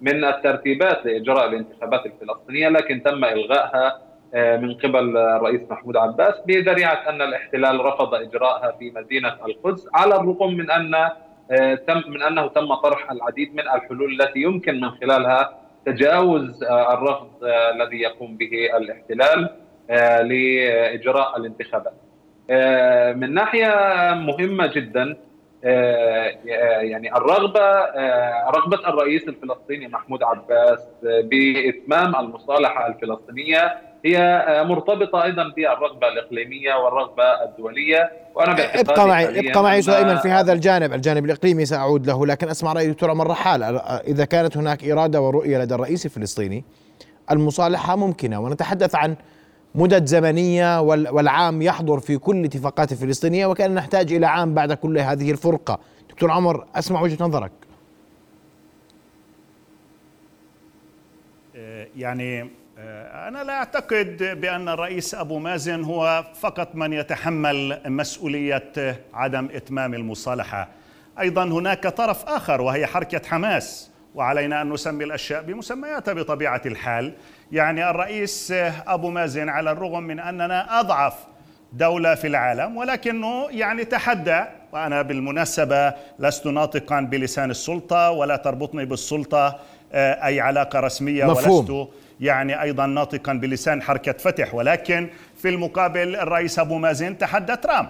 من 0.00 0.24
الترتيبات 0.24 1.06
لإجراء 1.06 1.48
الانتخابات 1.48 2.06
الفلسطينية 2.06 2.68
لكن 2.68 3.02
تم 3.02 3.24
إلغائها 3.24 3.98
آه، 4.34 4.56
من 4.56 4.74
قبل 4.74 5.16
الرئيس 5.16 5.60
محمود 5.70 5.96
عباس 5.96 6.34
بذريعه 6.46 7.08
أن 7.08 7.22
الاحتلال 7.22 7.84
رفض 7.84 8.14
إجراءها 8.14 8.76
في 8.78 8.90
مدينة 8.90 9.36
القدس 9.46 9.88
على 9.94 10.16
الرغم 10.16 10.54
من 10.54 10.70
أن 10.70 10.94
آه، 11.50 11.74
تم 11.74 12.02
من 12.08 12.22
أنه 12.22 12.46
تم 12.46 12.74
طرح 12.74 13.10
العديد 13.10 13.54
من 13.54 13.60
الحلول 13.60 14.20
التي 14.20 14.38
يمكن 14.40 14.80
من 14.80 14.90
خلالها 14.90 15.63
تجاوز 15.86 16.62
آه، 16.62 16.94
الرفض 16.94 17.44
آه، 17.44 17.70
الذي 17.70 18.00
يقوم 18.00 18.36
به 18.36 18.76
الاحتلال 18.76 19.50
آه، 19.90 20.22
لإجراء 20.22 21.36
الانتخابات. 21.36 21.94
من 23.16 23.34
ناحية 23.34 23.68
مهمة 24.14 24.66
جدا 24.66 25.16
يعني 26.82 27.16
الرغبة 27.16 27.80
رغبة 28.50 28.88
الرئيس 28.88 29.28
الفلسطيني 29.28 29.88
محمود 29.88 30.22
عباس 30.22 30.88
بإتمام 31.02 32.16
المصالحة 32.16 32.86
الفلسطينية 32.86 33.76
هي 34.04 34.44
مرتبطة 34.68 35.24
أيضا 35.24 35.42
بالرغبة 35.56 36.08
الإقليمية 36.08 36.74
والرغبة 36.74 37.22
الدولية 37.44 38.12
وأنا 38.34 38.80
ابقى 38.80 39.08
معي 39.08 39.50
ابقى 39.50 39.62
معي 39.62 39.82
ايمن 39.88 40.16
في 40.16 40.28
هذا 40.28 40.52
الجانب. 40.52 40.92
الجانب 40.92 41.24
الإقليمي 41.24 41.66
سأعود 41.66 42.06
له 42.06 42.26
لكن 42.26 42.48
أسمع 42.48 42.72
رأي 42.72 42.88
دكتور 42.88 43.10
عمر 43.10 43.26
رحال 43.26 43.62
إذا 44.06 44.24
كانت 44.24 44.56
هناك 44.56 44.84
إرادة 44.84 45.20
ورؤية 45.20 45.58
لدى 45.58 45.74
الرئيس 45.74 46.06
الفلسطيني 46.06 46.64
المصالحة 47.30 47.96
ممكنة. 47.96 48.40
ونتحدث 48.40 48.94
عن 48.94 49.16
مدد 49.74 50.06
زمنية 50.06 50.80
والعام 50.80 51.62
يحضر 51.62 52.00
في 52.00 52.18
كل 52.18 52.44
اتفاقات 52.44 52.92
الفلسطينية 52.92 53.46
وكأن 53.46 53.74
نحتاج 53.74 54.12
إلى 54.12 54.26
عام 54.26 54.54
بعد 54.54 54.72
كل 54.72 54.98
هذه 54.98 55.30
الفرقة. 55.30 55.78
دكتور 56.10 56.30
عمر 56.30 56.66
أسمع 56.74 57.02
وجهة 57.02 57.24
نظرك. 57.24 57.52
يعني 61.96 62.50
أنا 63.28 63.44
لا 63.44 63.52
أعتقد 63.52 64.38
بأن 64.40 64.68
الرئيس 64.68 65.14
أبو 65.14 65.38
مازن 65.38 65.84
هو 65.84 66.24
فقط 66.40 66.74
من 66.74 66.92
يتحمل 66.92 67.80
مسؤولية 67.86 68.72
عدم 69.14 69.48
إتمام 69.54 69.94
المصالحة 69.94 70.68
أيضا 71.20 71.44
هناك 71.44 71.86
طرف 71.86 72.28
آخر 72.28 72.60
وهي 72.60 72.86
حركة 72.86 73.28
حماس 73.28 73.90
وعلينا 74.14 74.62
أن 74.62 74.72
نسمي 74.72 75.04
الأشياء 75.04 75.42
بمسمياتها 75.42 76.14
بطبيعة 76.14 76.62
الحال 76.66 77.12
يعني 77.52 77.90
الرئيس 77.90 78.54
أبو 78.86 79.10
مازن 79.10 79.48
على 79.48 79.70
الرغم 79.70 80.02
من 80.02 80.20
أننا 80.20 80.80
أضعف 80.80 81.14
دولة 81.72 82.14
في 82.14 82.26
العالم 82.26 82.76
ولكنه 82.76 83.46
يعني 83.50 83.84
تحدى 83.84 84.44
وأنا 84.72 85.02
بالمناسبة 85.02 85.94
لست 86.18 86.46
ناطقا 86.46 87.00
بلسان 87.00 87.50
السلطة 87.50 88.10
ولا 88.10 88.36
تربطني 88.36 88.84
بالسلطة 88.84 89.58
آه، 89.92 90.26
أي 90.26 90.40
علاقة 90.40 90.80
رسمية 90.80 91.24
مفهوم. 91.24 91.58
ولست 91.58 91.88
يعني 92.20 92.62
أيضا 92.62 92.86
ناطقا 92.86 93.32
بلسان 93.32 93.82
حركة 93.82 94.12
فتح 94.12 94.54
ولكن 94.54 95.08
في 95.36 95.48
المقابل 95.48 96.16
الرئيس 96.16 96.58
أبو 96.58 96.78
مازن 96.78 97.18
تحدى 97.18 97.56
ترامب. 97.56 97.88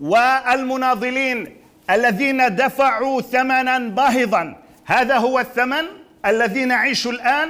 والمناضلين 0.02 1.58
الذين 1.90 2.56
دفعوا 2.56 3.22
ثمنا 3.22 3.80
باهظا. 3.80 4.56
هذا 4.86 5.18
هو 5.18 5.40
الثمن 5.40 5.84
الذي 6.26 6.66
نعيش 6.66 7.08
الآن 7.08 7.50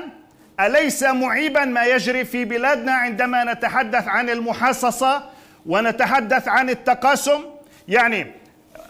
أليس 0.66 1.04
معيبا 1.04 1.66
ما 1.66 1.86
يجري 1.86 2.26
في 2.26 2.46
بلادنا 2.46 2.92
عندما 2.92 3.54
نتحدث 3.54 4.08
عن 4.08 4.30
المحاصصة 4.30 5.24
ونتحدث 5.66 6.48
عن 6.48 6.70
التقاسم؟ 6.70 7.40
يعني 7.88 8.28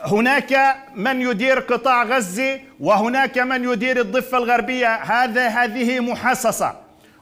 هناك 0.03 0.75
من 0.95 1.21
يدير 1.21 1.59
قطاع 1.59 2.03
غزة 2.03 2.59
وهناك 2.79 3.37
من 3.37 3.71
يدير 3.71 3.99
الضفة 3.99 4.37
الغربية. 4.37 4.95
هذا 4.95 5.47
هذه 5.47 5.99
محاصصة. 5.99 6.75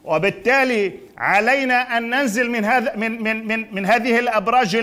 وبالتالي 0.03 0.93
علينا 1.17 1.97
أن 1.97 2.09
ننزل 2.09 2.49
من 2.49 2.65
هذا 2.65 2.95
من 2.95 3.23
من 3.23 3.47
من, 3.47 3.65
من 3.75 3.85
هذه 3.85 4.19
الأبراج 4.19 4.75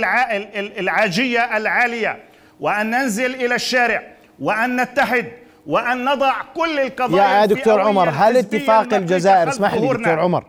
العاجية 0.78 1.56
العالية 1.56 2.18
وأن 2.60 2.90
ننزل 2.90 3.34
إلى 3.34 3.54
الشارع 3.54 4.02
وأن 4.38 4.80
نتحد 4.80 5.26
وأن 5.66 6.04
نضع 6.04 6.32
كل 6.54 6.80
القضايا 6.80 7.40
يا 7.40 7.46
دكتور 7.46 7.80
عمر 7.80 8.10
هل 8.10 8.36
اتفاق 8.36 8.94
الجزائر 8.94 9.48
اسمح 9.48 9.74
لي 9.74 9.88
دكتور 9.88 10.20
عمر. 10.20 10.44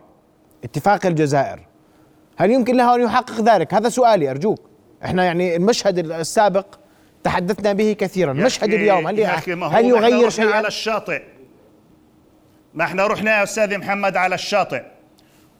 اتفاق 0.64 1.06
الجزائر. 1.06 1.60
هل 2.36 2.50
يمكن 2.50 2.76
له 2.76 2.94
أن 2.94 3.00
يحقق 3.00 3.40
ذلك؟ 3.40 3.74
هذا 3.74 3.88
سؤالي 3.88 4.30
أرجوك. 4.30 4.60
إحنا 5.04 5.24
يعني 5.24 5.56
المشهد 5.56 5.98
السابق 5.98 6.66
تحدثنا 7.24 7.72
به 7.72 7.96
كثيرا. 7.98 8.32
مشهد 8.32 8.72
اليوم 8.72 9.06
هل 9.06 9.20
هل 9.62 9.84
يغير 9.84 10.30
شيئا؟ 10.30 10.54
على 10.54 10.68
الشاطئ. 10.68 11.22
ما 12.74 12.84
إحنا 12.84 13.06
رحنا 13.06 13.38
يا 13.38 13.42
أستاذ 13.42 13.78
محمد 13.78 14.16
على 14.16 14.34
الشاطئ. 14.34 14.82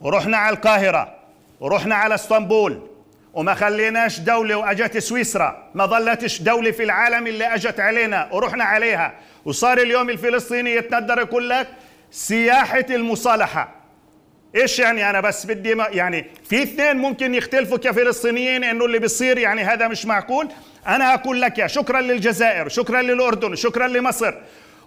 ورحنا 0.01 0.37
على 0.37 0.57
القاهرة. 0.57 1.15
ورحنا 1.61 1.95
على 1.95 2.15
اسطنبول. 2.15 2.89
وما 3.35 3.55
خليناش 3.55 4.21
دولة 4.21 4.55
وأجت 4.57 4.99
سويسرا. 4.99 5.71
ما 5.75 5.87
ظلتش 5.87 6.43
دولة 6.43 6.71
في 6.71 6.83
العالم 6.83 7.27
اللي 7.27 7.55
أجت 7.55 7.81
علينا 7.81 8.29
ورحنا 8.33 8.65
عليها. 8.65 9.15
وصار 9.45 9.79
اليوم 9.79 10.11
الفلسطيني 10.11 10.75
يتندر 10.75 11.19
يقول 11.19 11.51
لك 11.51 11.69
سياحة 12.11 12.87
المصالحة. 12.91 13.75
إيش 14.55 14.79
يعني 14.79 15.11
أنا 15.11 15.21
بس 15.21 15.47
بدي 15.47 15.75
ما 15.75 15.87
يعني 15.91 16.27
في 16.49 16.63
اثنين 16.63 16.97
ممكن 16.97 17.35
يختلفوا 17.35 17.79
كفلسطينيين 17.79 18.65
إنه 18.65 18.85
اللي 18.85 18.99
بيصير 18.99 19.39
يعني 19.39 19.63
هذا 19.63 19.89
مش 19.89 20.07
معقول. 20.07 20.49
أنا 20.87 21.15
أقول 21.15 21.41
لك 21.41 21.67
شكرا 21.67 22.01
للجزائر 22.01 22.69
شكرا 22.69 23.03
للأردن 23.03 23.55
شكرا 23.55 23.87
لمصر 23.87 24.35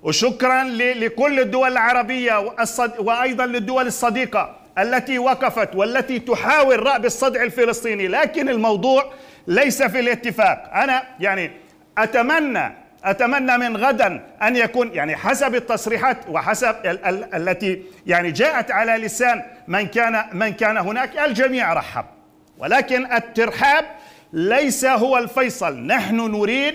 وشكرا 0.03 0.63
لكل 0.63 1.39
الدول 1.39 1.71
العربية 1.71 2.53
وأيضا 2.99 3.45
للدول 3.45 3.87
الصديقة. 3.87 4.60
التي 4.77 5.19
وقفت 5.19 5.75
والتي 5.75 6.19
تحاول 6.19 6.83
رأب 6.85 7.05
الصدع 7.05 7.43
الفلسطيني 7.43 8.07
لكن 8.07 8.49
الموضوع 8.49 9.11
ليس 9.47 9.83
في 9.83 9.99
الاتفاق. 9.99 10.71
أنا 10.73 11.03
يعني 11.19 11.51
أتمنى 11.97 12.73
أتمنى 13.03 13.57
من 13.57 13.77
غدا 13.77 14.23
أن 14.43 14.55
يكون 14.55 14.89
يعني 14.93 15.15
حسب 15.15 15.55
التصريحات 15.55 16.17
وحسب 16.29 16.75
ال- 16.85 17.05
ال- 17.05 17.35
التي 17.35 17.81
يعني 18.07 18.31
جاءت 18.31 18.71
على 18.71 18.91
لسان 18.91 19.43
من 19.67 19.87
كان 19.87 20.23
من 20.33 20.49
كان 20.53 20.77
هناك 20.77 21.17
الجميع 21.17 21.73
رحب. 21.73 22.05
ولكن 22.57 23.13
الترحاب 23.13 23.85
ليس 24.33 24.85
هو 24.85 25.17
الفيصل. 25.17 25.77
نحن 25.87 26.15
نريد 26.15 26.73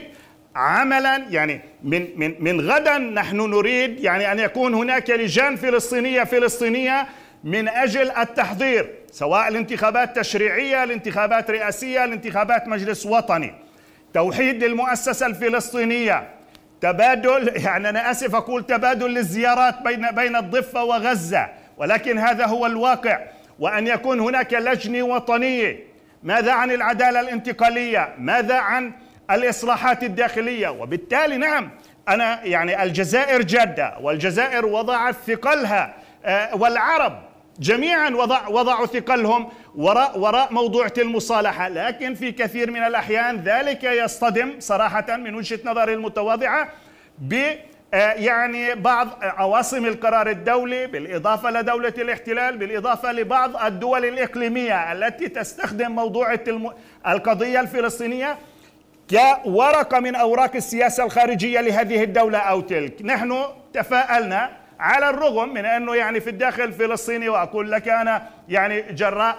عملا 0.57 1.17
يعني 1.31 1.61
من 1.83 2.07
من 2.17 2.35
من 2.41 2.71
غدا 2.71 2.99
نحن 2.99 3.37
نريد 3.37 4.01
يعني 4.01 4.33
أن 4.33 4.39
يكون 4.39 4.75
هناك 4.75 5.11
لجان 5.11 5.57
فلسطينية 5.57 6.25
فلسطينية 6.25 7.07
من 7.47 7.69
أجل 7.69 8.11
التحضير 8.11 8.95
سواء 9.13 9.49
الانتخابات 9.49 10.19
تشريعية 10.19 10.85
الانتخابات 10.85 11.51
رئاسية 11.51 12.05
الانتخابات 12.05 12.69
مجلس 12.69 13.07
وطني. 13.07 13.55
توحيد 14.15 14.65
للمؤسسة 14.65 15.27
الفلسطينية. 15.27 16.29
تبادل 16.81 17.53
يعني 17.65 17.89
أنا 17.89 18.11
آسف 18.11 18.35
أقول 18.35 18.67
تبادل 18.67 19.11
للزيارات 19.11 19.83
بين 19.83 20.11
بين 20.11 20.37
الضفة 20.37 20.85
وغزة 20.85 21.49
ولكن 21.77 22.19
هذا 22.19 22.47
هو 22.47 22.67
الواقع. 22.67 23.21
وأن 23.59 23.87
يكون 23.87 24.21
هناك 24.21 24.55
لجنة 24.55 25.03
وطنية. 25.03 25.79
ماذا 26.23 26.53
عن 26.53 26.71
العدالة 26.71 27.21
الانتقالية؟ 27.21 28.15
ماذا 28.19 28.57
عن 28.57 28.93
الإصلاحات 29.31 30.03
الداخلية؟ 30.03 30.69
وبالتالي 30.69 31.37
نعم 31.37 31.71
أنا 32.09 32.45
يعني 32.45 32.83
الجزائر 32.83 33.43
جادة 33.43 33.95
والجزائر 34.01 34.67
وضعت 34.67 35.15
ثقلها 35.27 35.95
آه، 36.25 36.57
والعرب 36.57 37.26
جميعا 37.61 38.11
وضع 38.11 38.49
وضعوا 38.49 38.87
ثقلهم 38.87 39.49
وراء 39.75 40.19
وراء 40.19 40.53
موضوع 40.53 40.89
المصالحة. 40.99 41.69
لكن 41.69 42.15
في 42.15 42.33
كثير 42.33 42.71
من 42.71 42.83
الأحيان 42.83 43.37
ذلك 43.37 43.85
يصطدم 43.85 44.55
صراحة 44.59 45.17
من 45.17 45.35
وجهة 45.35 45.59
نظري 45.65 45.95
المتواضعة 45.95 46.69
ب 47.19 47.55
آه، 47.95 48.13
يعني 48.13 48.75
بعض 48.75 49.09
عواصم 49.21 49.87
القرار 49.87 50.31
الدولي 50.31 50.87
بالإضافة 50.87 51.51
لدولة 51.51 51.95
الاحتلال 51.99 52.57
بالإضافة 52.59 53.13
لبعض 53.13 53.57
الدول 53.57 54.05
الإقليمية 54.05 54.93
التي 54.93 55.29
تستخدم 55.29 55.91
موضوع 55.91 56.37
القضية 57.07 57.61
الفلسطينية 57.61 58.39
كورقة 59.11 60.01
من 60.01 60.15
أوراق 60.15 60.57
السياسة 60.57 61.05
الخارجية 61.05 61.61
لهذه 61.61 62.03
الدولة 62.03 62.39
أو 62.39 62.61
تلك. 62.61 63.03
نحن 63.03 63.45
تفاءلنا 63.73 64.51
على 64.81 65.11
الرغم 65.11 65.55
من 65.55 65.65
أنه 65.65 65.95
يعني 65.95 66.21
في 66.21 66.31
الداخل 66.31 66.63
الفلسطيني 66.63 67.29
وأقول 67.29 67.71
لك 67.71 67.89
أنا 67.89 68.29
يعني 68.49 68.83
جراء 68.93 69.39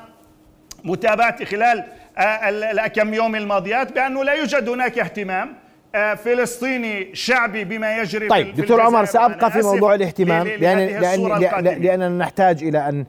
متابعتي 0.83 1.45
خلال 1.45 1.83
آه، 2.17 2.49
الكم 2.49 3.13
يوم 3.13 3.35
الماضيات 3.35 3.93
بأنه 3.93 4.23
لا 4.23 4.33
يوجد 4.33 4.69
هناك 4.69 4.99
اهتمام 4.99 5.53
آه، 5.95 6.13
فلسطيني 6.13 7.15
شعبي 7.15 7.63
بما 7.63 7.97
يجري 7.97 8.27
طيب 8.27 8.55
في 8.55 8.61
دكتور 8.61 8.81
عمر 8.81 9.05
سأبقى 9.05 9.51
في 9.51 9.61
موضوع 9.61 9.95
الاهتمام 9.95 10.47
لأن 10.47 11.01
لأن 11.01 11.63
لأننا 11.63 12.09
نحتاج 12.09 12.63
إلى 12.63 12.89
أن 12.89 13.05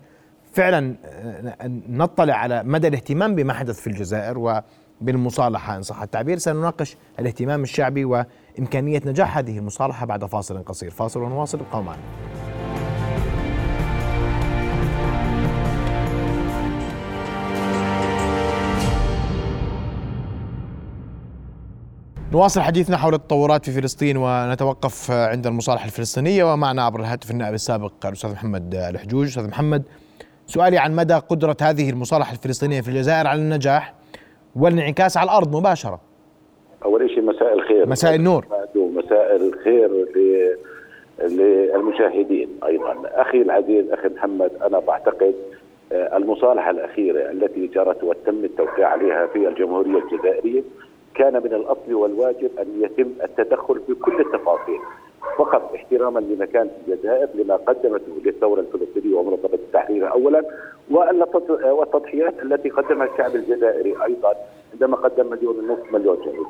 فعلا 0.52 0.94
آه، 1.04 1.54
نطلع 1.88 2.34
على 2.34 2.62
مدى 2.62 2.88
الاهتمام 2.88 3.34
بما 3.34 3.52
حدث 3.52 3.80
في 3.80 3.86
الجزائر 3.86 4.38
و 4.38 4.60
بالمصالحة 5.00 5.76
إن 5.76 5.82
صح 5.82 6.02
التعبير 6.02 6.38
سنناقش 6.38 6.96
الاهتمام 7.18 7.62
الشعبي 7.62 8.04
وإمكانية 8.59 9.01
نجاح 9.07 9.38
هذه 9.38 9.59
المصالحة 9.59 10.07
بعد 10.07 10.25
فاصل 10.25 10.62
قصير. 10.62 10.90
فاصل 10.90 11.23
ونواصل 11.23 11.59
ابقوا 11.59 11.83
معنا. 11.83 12.03
نواصل 22.33 22.61
حديثنا 22.61 22.97
حول 22.97 23.14
التطورات 23.14 23.64
في 23.64 23.81
فلسطين 23.81 24.16
ونتوقف 24.16 25.11
عند 25.11 25.46
المصالحة 25.46 25.85
الفلسطينية. 25.85 26.52
ومعنا 26.52 26.83
عبر 26.83 27.00
الهاتف 27.00 27.31
النائب 27.31 27.54
السابق 27.54 27.92
الأستاذ 28.06 28.33
محمد 28.33 28.75
الحجوج. 28.75 29.27
أستاذ 29.27 29.48
محمد 29.48 29.83
سؤالي 30.46 30.79
عن 30.79 30.96
مدى 30.96 31.15
قدرة 31.15 31.56
هذه 31.63 31.90
المصالحة 31.90 32.33
الفلسطينية 32.33 32.81
في 32.81 32.88
الجزائر 32.88 33.27
على 33.27 33.40
النجاح 33.40 33.94
والانعكاس 34.56 35.17
على 35.17 35.25
الأرض 35.25 35.56
مباشرة. 35.56 36.00
مساء 37.29 37.54
الخير. 37.54 37.88
مساء 37.88 38.14
النور. 38.14 38.44
ومساء 38.76 39.37
الخير 39.37 40.06
للمشاهدين 41.18 42.48
أيضا. 42.66 42.96
أخي 43.04 43.42
العزيز 43.42 43.90
أخي 43.90 44.08
محمد 44.08 44.50
أنا 44.62 44.79
بعتقد 44.79 45.35
آه، 45.92 46.16
المصالحة 46.16 46.70
الأخيرة 46.70 47.31
التي 47.31 47.66
جرت 47.66 48.04
وتم 48.04 48.44
التوقيع 48.44 48.88
عليها 48.88 49.26
في 49.26 49.48
الجمهورية 49.48 49.98
الجزائرية 49.98 50.62
كان 51.14 51.33
من 51.33 51.54
الأصل 51.54 51.94
والواجب 51.94 52.50
أن 52.58 52.83
يتم 52.83 53.10
التدخل 53.24 53.81
في 53.87 53.94
كل 53.94 54.20
التفاصيل 54.20 54.79
فقط 55.38 55.74
احتراما 55.74 56.20
لمكان 56.20 56.70
الجزائر 56.88 57.29
لما 57.35 57.56
قدمته 57.56 58.12
للثورة 58.24 58.60
الفلسطينية 58.60 59.16
ومنظمة 59.16 59.54
التحرير 59.54 60.12
اولا 60.12 60.44
والتضحيات 60.90 62.35
التي 62.42 62.68
قدمها 62.68 63.08
الشعب 63.12 63.37
الجزائري 63.37 63.94
أيضا 64.04 64.35
عندما 64.72 64.96
قدم 64.96 65.31
مليون 65.31 65.58
ونصف 65.58 65.92
مليون 65.92 66.16
شهيد. 66.24 66.46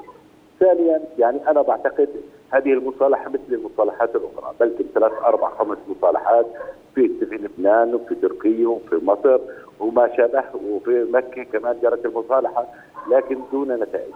ثانيا 0.61 1.01
يعني 1.19 1.49
أنا 1.51 1.63
بعتقد 1.63 2.09
هذه 2.51 2.73
المصالحة 2.73 3.29
مثل 3.29 3.53
المصالحات 3.53 4.11
الأخرى 4.17 4.55
بل 4.61 4.75
ثلاث 4.95 5.13
أربع 5.25 5.51
خمس 5.51 5.79
مصالحات 5.89 6.47
في 6.95 7.09
في 7.09 7.37
لبنان 7.37 7.95
وفي 7.95 8.15
تركيا 8.15 8.69
وفي 8.69 9.01
مصر 9.03 9.41
وما 9.81 10.17
شابه 10.17 10.45
وفي 10.71 11.07
مكة 11.13 11.43
كمان 11.43 11.77
جرت 11.83 12.07
المصالحة 12.07 12.67
لكن 13.11 13.39
دون 13.53 13.73
نتائج. 13.73 14.13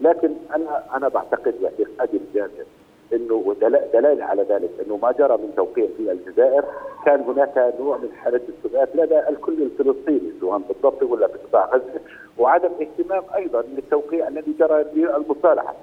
لكن 0.00 0.30
أنا 0.54 0.82
أنا 0.96 1.08
بعتقد 1.08 1.54
باعتقادي 1.62 2.16
الجازم 2.16 2.64
إنه 3.12 3.56
دلائل 3.92 4.22
على 4.22 4.42
ذلك 4.42 4.70
إنه 4.86 4.96
ما 5.02 5.12
جرى 5.12 5.36
من 5.36 5.52
توقيع 5.56 5.86
في 5.96 6.12
الجزائر 6.12 6.64
كان 7.04 7.20
هناك 7.20 7.74
نوع 7.80 7.96
من 7.96 8.08
حالة 8.12 8.40
الثبات 8.48 8.88
لدى 8.96 9.28
الكل 9.28 9.62
الفلسطيني 9.62 10.32
سواء 10.40 10.58
بالضبط 10.58 11.02
ولا 11.02 11.26
في 11.26 11.38
قطاع 11.38 11.66
غزة 11.66 12.00
وعدم 12.38 12.70
اهتمام 12.80 13.22
أيضا 13.36 13.62
للتوقيع 13.62 14.28
الذي 14.28 14.52
جرى 14.58 14.84
للمصالحة. 14.94 15.74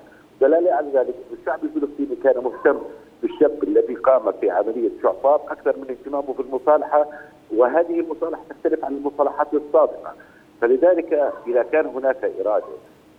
دلاله 0.43 0.71
على 0.73 0.87
ذلك. 0.93 1.15
الشعب 1.39 1.59
الفلسطيني 1.63 2.15
كان 2.23 2.43
مهتم 2.43 2.79
بالشاب 3.21 3.63
الذي 3.63 3.95
قام 3.95 4.31
في 4.31 4.49
عملية 4.49 4.89
شعفاط 5.03 5.51
أكثر 5.51 5.77
من 5.77 5.89
اهتمامه 5.89 6.33
في 6.33 6.39
المصالحة 6.39 7.07
وهذه 7.55 7.99
المصالحة 7.99 8.41
تختلف 8.49 8.85
عن 8.85 8.93
المصالحات 8.93 9.53
السابقة. 9.53 10.13
فلذلك 10.61 11.31
إذا 11.47 11.63
كان 11.63 11.85
هناك 11.85 12.31
إرادة 12.41 12.65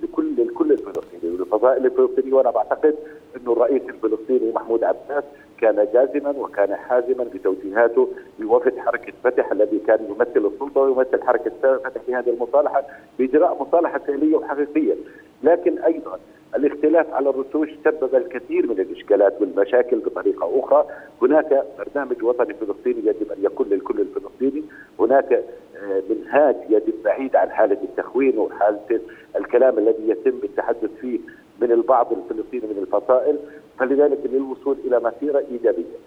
لكل 0.02 0.40
الكل 0.40 0.72
الفلسطيني 0.72 1.34
وللفضائل 1.34 1.86
الفلسطينيه 1.86 2.32
وأنا 2.32 2.50
بعتقد 2.50 2.94
انه 3.36 3.52
الرئيس 3.52 3.82
الفلسطيني 3.82 4.52
محمود 4.52 4.84
عباس 4.84 5.24
كان 5.60 5.88
جازما 5.94 6.30
وكان 6.30 6.74
حازما 6.74 7.24
بتوجيهاته 7.34 8.08
لوفد 8.38 8.78
حركة 8.78 9.12
فتح 9.24 9.52
الذي 9.52 9.78
كان 9.78 9.98
يمثل 10.08 10.46
السلطة 10.52 10.80
ويمثل 10.80 11.22
حركة 11.22 11.52
فتح 11.62 12.00
في 12.06 12.14
هذه 12.14 12.30
المصالحة 12.30 12.84
بإجراء 13.18 13.62
مصالحة 13.62 13.98
فعلية 13.98 14.36
وحقيقية. 14.36 14.94
لكن 15.42 15.78
أيضا 15.78 16.18
الاختلاف 16.56 17.14
على 17.14 17.30
الرتوش 17.30 17.68
سبب 17.84 18.14
الكثير 18.14 18.66
من 18.66 18.80
الإشكالات 18.80 19.40
والمشاكل 19.40 19.98
بطريقة 19.98 20.60
أخرى، 20.60 20.86
هناك 21.22 21.64
برنامج 21.78 22.22
وطني 22.22 22.54
فلسطيني 22.54 22.98
يجب 22.98 23.32
أن 23.32 23.44
يكون 23.44 23.66
للكل 23.68 24.00
الفلسطيني، 24.00 24.64
هناك 25.00 25.32
آه، 25.32 26.02
منهاج 26.10 26.56
يجب 26.68 26.94
بعيد 27.04 27.36
عن 27.36 27.50
حالة 27.50 27.78
التخوين 27.82 28.38
وحالة 28.38 29.00
الكلام 29.36 29.78
الذي 29.78 30.08
يتم 30.08 30.38
التحدث 30.44 30.90
فيه 31.00 31.18
من 31.60 31.72
البعض 31.72 32.12
الفلسطيني 32.12 32.66
من 32.66 32.78
الفصائل، 32.78 33.38
فلذلك 33.78 34.18
للوصول 34.24 34.76
إلى 34.84 35.00
مسيرة 35.00 35.44
إيجابية. 35.50 35.98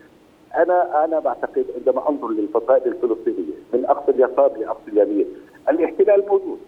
أنا 0.58 1.06
أنا 1.06 1.20
بعتقد 1.20 1.66
عندما 1.78 2.10
أنظر 2.10 2.28
للفصائل 2.28 2.88
الفلسطينية 2.88 3.54
من 3.74 3.86
أقصى 3.86 4.12
اليسار 4.12 4.58
لأقصى 4.58 4.92
اليمين، 4.92 5.26
الاحتلال 5.70 6.24
موجود. 6.28 6.60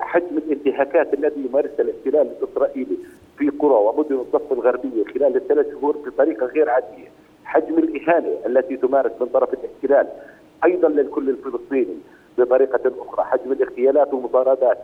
حجم 0.00 0.38
الانتهاكات 0.38 1.14
الذي 1.14 1.46
يمارسها 1.48 1.80
الاحتلال 1.80 2.28
الإسرائيلي 2.40 2.96
في 3.38 3.48
قرى 3.48 3.74
ومدن 3.74 4.14
الضفة 4.14 4.54
الغربية 4.54 5.04
خلال 5.04 5.36
الثلاث 5.36 5.70
شهور 5.70 5.96
بطريقة 5.96 6.46
غير 6.46 6.70
عادية، 6.70 7.08
حجم 7.44 7.78
الإهانة 7.78 8.38
التي 8.46 8.76
تمارس 8.76 9.12
من 9.20 9.26
طرف 9.26 9.48
الاحتلال 9.54 10.06
أيضا 10.64 10.88
للكل 10.88 11.30
الفلسطيني 11.30 11.96
بطريقة 12.38 12.92
أخرى، 12.98 13.24
حجم 13.24 13.52
الاغتيالات 13.52 14.14
والمطاردات، 14.14 14.78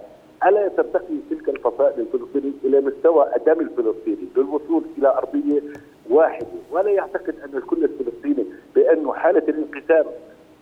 ألا 0.46 0.68
ترتقي 0.68 1.14
تلك 1.30 1.48
الفصائل 1.48 2.00
الفلسطينية 2.00 2.52
إلى 2.64 2.80
مستوى 2.80 3.26
الدم 3.36 3.60
الفلسطيني 3.60 4.28
للوصول 4.36 4.82
إلى 4.98 5.08
أرضية 5.08 5.62
واحدة، 6.10 6.46
ولا 6.72 6.90
يعتقد 6.90 7.34
أن 7.44 7.58
الكل 7.58 7.84
الفلسطيني 7.84 8.46
بانه 8.74 9.12
حالة 9.12 9.42
الانقسام 9.48 10.04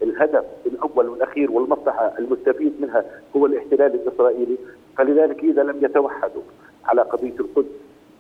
الهدف 0.03 0.44
الأول 0.66 1.09
والأخير 1.09 1.51
والمصلحة 1.51 2.12
المستفيد 2.18 2.72
منها 2.80 3.05
هو 3.36 3.46
الاحتلال 3.46 3.94
الإسرائيلي. 3.94 4.59
فلذلك 4.96 5.44
إذا 5.44 5.62
لم 5.62 5.84
يتوحدوا 5.84 6.42
على 6.84 7.03
قضية 7.03 7.34
القدس 7.40 7.68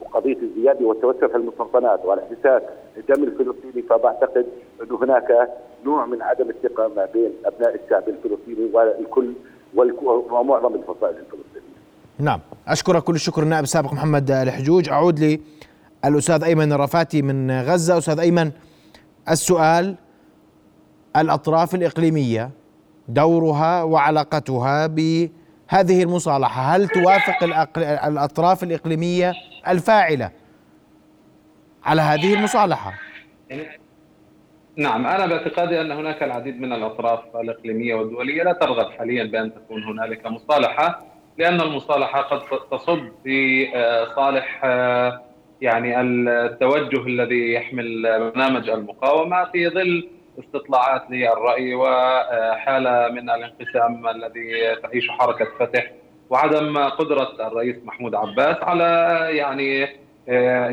وقضية 0.00 0.36
الزيادة 0.42 0.86
والتوسع 0.86 1.26
في 1.26 1.36
المستوطنات 1.36 2.04
وعلى 2.04 2.22
حساب 2.30 2.62
الدم 2.96 3.24
الفلسطيني 3.24 3.82
فبعتقد 3.90 4.46
انه 4.82 4.98
هناك 5.02 5.48
نوع 5.84 6.06
من 6.06 6.22
عدم 6.22 6.50
الثقه 6.50 6.88
ما 6.96 7.08
بين 7.14 7.30
أبناء 7.44 7.80
الشعب 7.84 8.02
الفلسطيني 8.08 8.70
والكل 8.72 9.32
ومعظم 10.30 10.74
الفصائل 10.74 11.16
الفلسطينية. 11.16 11.78
نعم. 12.18 12.40
اشكرك 12.68 13.02
كل 13.02 13.14
الشكر 13.14 13.42
النائب 13.42 13.64
السابق 13.64 13.92
محمد 13.92 14.30
الحجوج. 14.30 14.88
أعود 14.88 15.18
لي 15.18 15.40
الاستاذ 16.04 16.44
أيمن 16.44 16.72
الرفاتي 16.72 17.22
من 17.22 17.60
غزة. 17.60 17.98
أستاذ 17.98 18.20
أيمن 18.20 18.50
السؤال 19.30 19.94
الأطراف 21.16 21.74
الإقليمية 21.74 22.50
دورها 23.08 23.82
وعلاقتها 23.82 24.86
بهذه 24.86 26.02
المصالحة. 26.02 26.62
هل 26.62 26.88
توافق 26.88 27.44
الأطراف 28.06 28.62
الإقليمية 28.62 29.32
الفاعلة 29.68 30.30
على 31.84 32.02
هذه 32.02 32.34
المصالحة؟ 32.34 32.94
نعم 34.76 35.06
أنا 35.06 35.26
باعتقادي 35.26 35.80
أن 35.80 35.92
هناك 35.92 36.22
العديد 36.22 36.60
من 36.60 36.72
الأطراف 36.72 37.20
الإقليمية 37.36 37.94
والدولية 37.94 38.42
لا 38.42 38.52
ترغب 38.52 38.90
حاليا 38.90 39.24
بأن 39.24 39.54
تكون 39.54 39.84
هنالك 39.84 40.26
مصالحة 40.26 41.06
لأن 41.38 41.60
المصالحة 41.60 42.20
قد 42.22 42.40
تصب 42.70 43.08
في 43.24 43.68
آه، 43.76 44.14
صالح 44.16 44.60
آه، 44.64 45.22
يعني 45.60 46.00
التوجه 46.00 47.06
الذي 47.06 47.52
يحمل 47.52 48.02
برنامج 48.02 48.70
المقاومة 48.70 49.44
في 49.44 49.68
ظل 49.68 50.08
استطلاعات 50.38 51.02
للرأي 51.10 51.74
وحالة 51.74 53.08
من 53.08 53.30
الانقسام 53.30 54.08
الذي 54.08 54.76
تعيش 54.82 55.08
حركة 55.10 55.48
فتح 55.58 55.90
وعدم 56.30 56.78
قدرة 56.78 57.46
الرئيس 57.46 57.76
محمود 57.84 58.14
عباس 58.14 58.56
على 58.62 59.18
يعني 59.30 59.88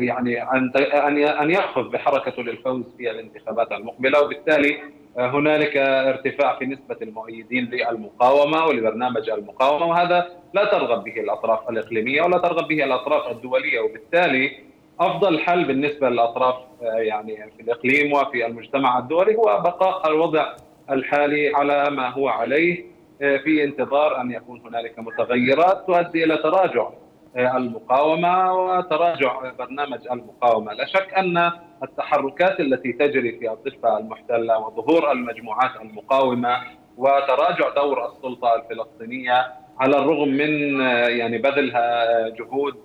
يعني 0.06 0.42
أن 0.42 0.72
أن 1.16 1.50
ياخذ 1.50 1.88
بحركته 1.90 2.42
للفوز 2.42 2.84
في 2.98 3.10
الانتخابات 3.10 3.72
المقبلة. 3.72 4.20
وبالتالي 4.22 4.78
هنالك 5.16 5.76
ارتفاع 5.76 6.58
في 6.58 6.66
نسبة 6.66 6.96
المؤيدين 7.02 7.64
للمقاومة 7.64 8.64
ولبرنامج 8.66 9.30
المقاومة 9.30 9.86
وهذا 9.86 10.28
لا 10.54 10.64
ترغب 10.64 11.04
به 11.04 11.20
الأطراف 11.20 11.70
الإقليمية 11.70 12.22
ولا 12.22 12.38
ترغب 12.38 12.68
به 12.68 12.84
الأطراف 12.84 13.30
الدولية. 13.30 13.80
وبالتالي 13.80 14.58
أفضل 15.00 15.38
حل 15.38 15.64
بالنسبة 15.64 16.08
للأطراف 16.08 16.54
آه، 16.82 16.84
يعني 16.84 17.36
في 17.56 17.62
الإقليم 17.62 18.12
وفي 18.12 18.46
المجتمع 18.46 18.98
الدولي 18.98 19.36
هو 19.36 19.42
بقاء 19.44 20.08
الوضع 20.08 20.56
الحالي 20.90 21.54
على 21.54 21.90
ما 21.90 22.08
هو 22.08 22.28
عليه 22.28 22.84
آه، 23.22 23.36
في 23.36 23.64
انتظار 23.64 24.20
أن 24.20 24.30
يكون 24.30 24.60
هنالك 24.60 24.98
متغيرات 24.98 25.86
تؤدي 25.86 26.24
إلى 26.24 26.36
تراجع 26.36 26.88
آه، 27.36 27.56
المقاومة 27.56 28.54
وتراجع 28.54 29.52
برنامج 29.58 29.98
المقاومة، 30.10 30.72
لا 30.72 30.86
شك 30.86 31.14
أن 31.14 31.50
التحركات 31.82 32.60
التي 32.60 32.92
تجري 32.92 33.38
في 33.38 33.50
الضفة 33.50 33.98
المحتلة 33.98 34.58
وظهور 34.58 35.12
المجموعات 35.12 35.70
المقاومة 35.80 36.56
وتراجع 36.96 37.68
دور 37.74 38.06
السلطة 38.06 38.54
الفلسطينية 38.54 39.46
على 39.78 39.98
الرغم 39.98 40.28
من 40.28 40.80
يعني 41.08 41.38
بذلها 41.38 42.28
جهود 42.28 42.76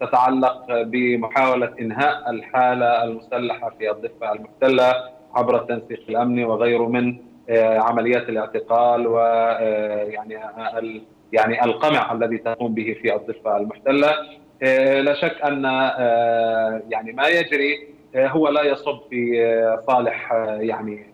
تتعلق 0.00 0.82
بمحاولة 0.82 1.70
إنهاء 1.80 2.30
الحالة 2.30 3.04
المسلحة 3.04 3.70
في 3.78 3.90
الضفة 3.90 4.32
المحتلة 4.32 4.94
عبر 5.34 5.56
التنسيق 5.56 6.04
الأمني 6.08 6.44
وغيره 6.44 6.88
من 6.88 7.16
آه، 7.50 7.78
عمليات 7.78 8.28
الاعتقال 8.28 9.06
ويعني 9.06 10.36
آه، 10.36 11.00
يعني 11.32 11.64
القمع 11.64 12.12
الذي 12.12 12.38
تقوم 12.38 12.74
به 12.74 12.96
في 13.02 13.14
الضفة 13.14 13.56
المحتلة. 13.56 14.10
آه، 14.62 15.00
لا 15.00 15.14
شك 15.14 15.42
أن 15.44 15.64
يعني 16.88 17.12
ما 17.12 17.28
يجري 17.28 17.94
هو 18.16 18.48
لا 18.48 18.62
يصب 18.62 18.98
في 19.10 19.78
صالح 19.86 20.32
يعني 20.60 21.13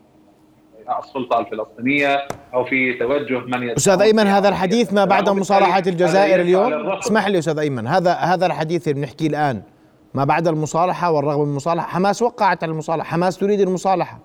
السلطة 0.99 1.41
الفلسطينية 1.41 2.29
أو 2.55 2.65
في 2.65 2.93
توجه 2.93 3.39
من 3.39 3.71
أستاذ 3.71 4.01
أيمن 4.01 4.27
هذا 4.27 4.49
الحديث 4.49 4.93
ما 4.93 5.05
بعد 5.05 5.29
مصالحه 5.29 5.83
الجزائر 5.87 6.41
اليوم؟ 6.41 6.91
اسمح 6.91 7.27
لي 7.27 7.39
أستاذ 7.39 7.59
أيمن 7.59 7.87
هذا 7.87 8.13
هذا 8.13 8.47
الحديث 8.47 8.89
اللي 8.89 9.01
بنحكيه 9.01 9.27
الآن 9.27 9.63
ما 10.15 10.25
بعد 10.25 10.49
المصالحة 10.49 11.11
والرغم 11.11 11.41
من 11.41 11.51
المصالحة. 11.51 11.87
حماس 11.87 12.23
وقعت 12.23 12.63
على 12.63 12.73
المصالحة. 12.73 13.11
حماس 13.11 13.39
تريد 13.39 13.61
المصالحة. 13.61 14.19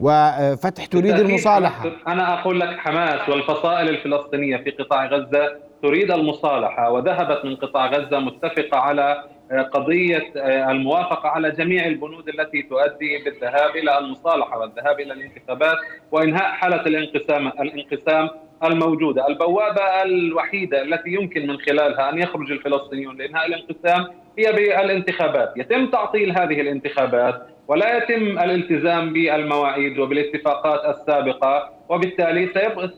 وفتح 0.00 0.86
تريد 0.86 1.18
المصالحة. 1.18 1.90
أنا 2.06 2.40
أقول 2.40 2.60
لك 2.60 2.78
حماس 2.78 3.28
والفصائل 3.28 3.88
الفلسطينية 3.88 4.56
في 4.56 4.70
قطاع 4.70 5.06
غزة 5.06 5.66
تريد 5.82 6.10
المصالحة 6.10 6.90
وذهبت 6.90 7.44
من 7.44 7.56
قطاع 7.56 7.86
غزة 7.86 8.18
متفقة 8.18 8.78
على 8.78 9.24
قضية 9.72 10.32
الموافقة 10.70 11.28
على 11.28 11.50
جميع 11.50 11.86
البنود 11.86 12.28
التي 12.28 12.62
تؤدي 12.62 13.18
بالذهاب 13.24 13.76
إلى 13.76 13.98
المصالحة 13.98 14.58
والذهاب 14.58 15.00
إلى 15.00 15.12
الانتخابات 15.12 15.76
وإنهاء 16.12 16.44
حالة 16.44 16.80
الانقسام 16.86 17.48
الانقسام 17.48 18.28
الموجودة. 18.64 19.28
البوابة 19.28 20.02
الوحيدة 20.02 20.82
التي 20.82 21.10
يمكن 21.10 21.46
من 21.46 21.58
خلالها 21.58 22.10
أن 22.10 22.18
يخرج 22.18 22.50
الفلسطينيون 22.52 23.16
لإنهاء 23.16 23.46
الانقسام 23.46 24.06
هي 24.38 24.52
بالانتخابات. 24.52 25.52
يتم 25.56 25.86
تعطيل 25.86 26.30
هذه 26.38 26.60
الانتخابات 26.60 27.42
ولا 27.68 27.96
يتم 27.96 28.38
الالتزام 28.38 29.12
بالمواعيد 29.12 29.98
وبالاتفاقات 29.98 30.96
السابقة 30.96 31.70
وبالتالي 31.88 32.46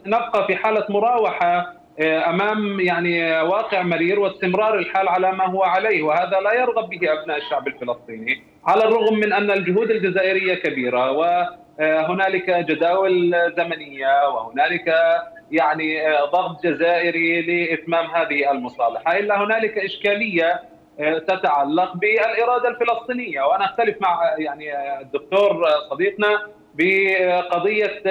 سنبقى 0.05 0.47
في 0.47 0.57
حالة 0.57 0.85
مراوحة 0.89 1.57
آه، 1.59 1.78
أمام 2.01 2.81
يعني 2.81 3.41
واقع 3.43 3.83
مرير 3.83 4.21
واستمرار 4.21 4.79
الحال 4.79 5.09
على 5.09 5.33
ما 5.33 5.47
هو 5.47 5.63
عليه 5.63 6.03
وهذا 6.03 6.41
لا 6.41 6.53
يرغب 6.53 6.89
به 6.91 7.13
أبناء 7.13 7.37
الشعب 7.37 7.69
الفلسطيني 7.69 8.43
على 8.67 8.85
الرغم 8.85 9.19
من 9.19 9.33
أن 9.33 9.51
الجهود 9.51 9.91
الجزائرية 9.91 10.55
كبيرة 10.55 11.13
وهنالك 11.13 12.51
جداول 12.51 13.35
زمنية 13.57 14.29
وهنالك 14.29 14.95
يعني 15.51 16.09
آه، 16.09 16.25
ضغط 16.25 16.67
جزائري 16.67 17.43
لإتمام 17.43 18.07
هذه 18.07 18.51
المصالحة. 18.51 19.19
إلا 19.19 19.45
هنالك 19.45 19.79
إشكالية 19.79 20.61
آه، 21.01 21.19
تتعلق 21.19 21.97
بالإرادة 21.97 22.69
الفلسطينية 22.69 23.43
وأنا 23.43 23.65
أختلف 23.65 23.97
مع 24.01 24.21
يعني 24.39 24.99
الدكتور 25.01 25.67
صديقنا 25.91 26.43
بقضية 26.75 28.03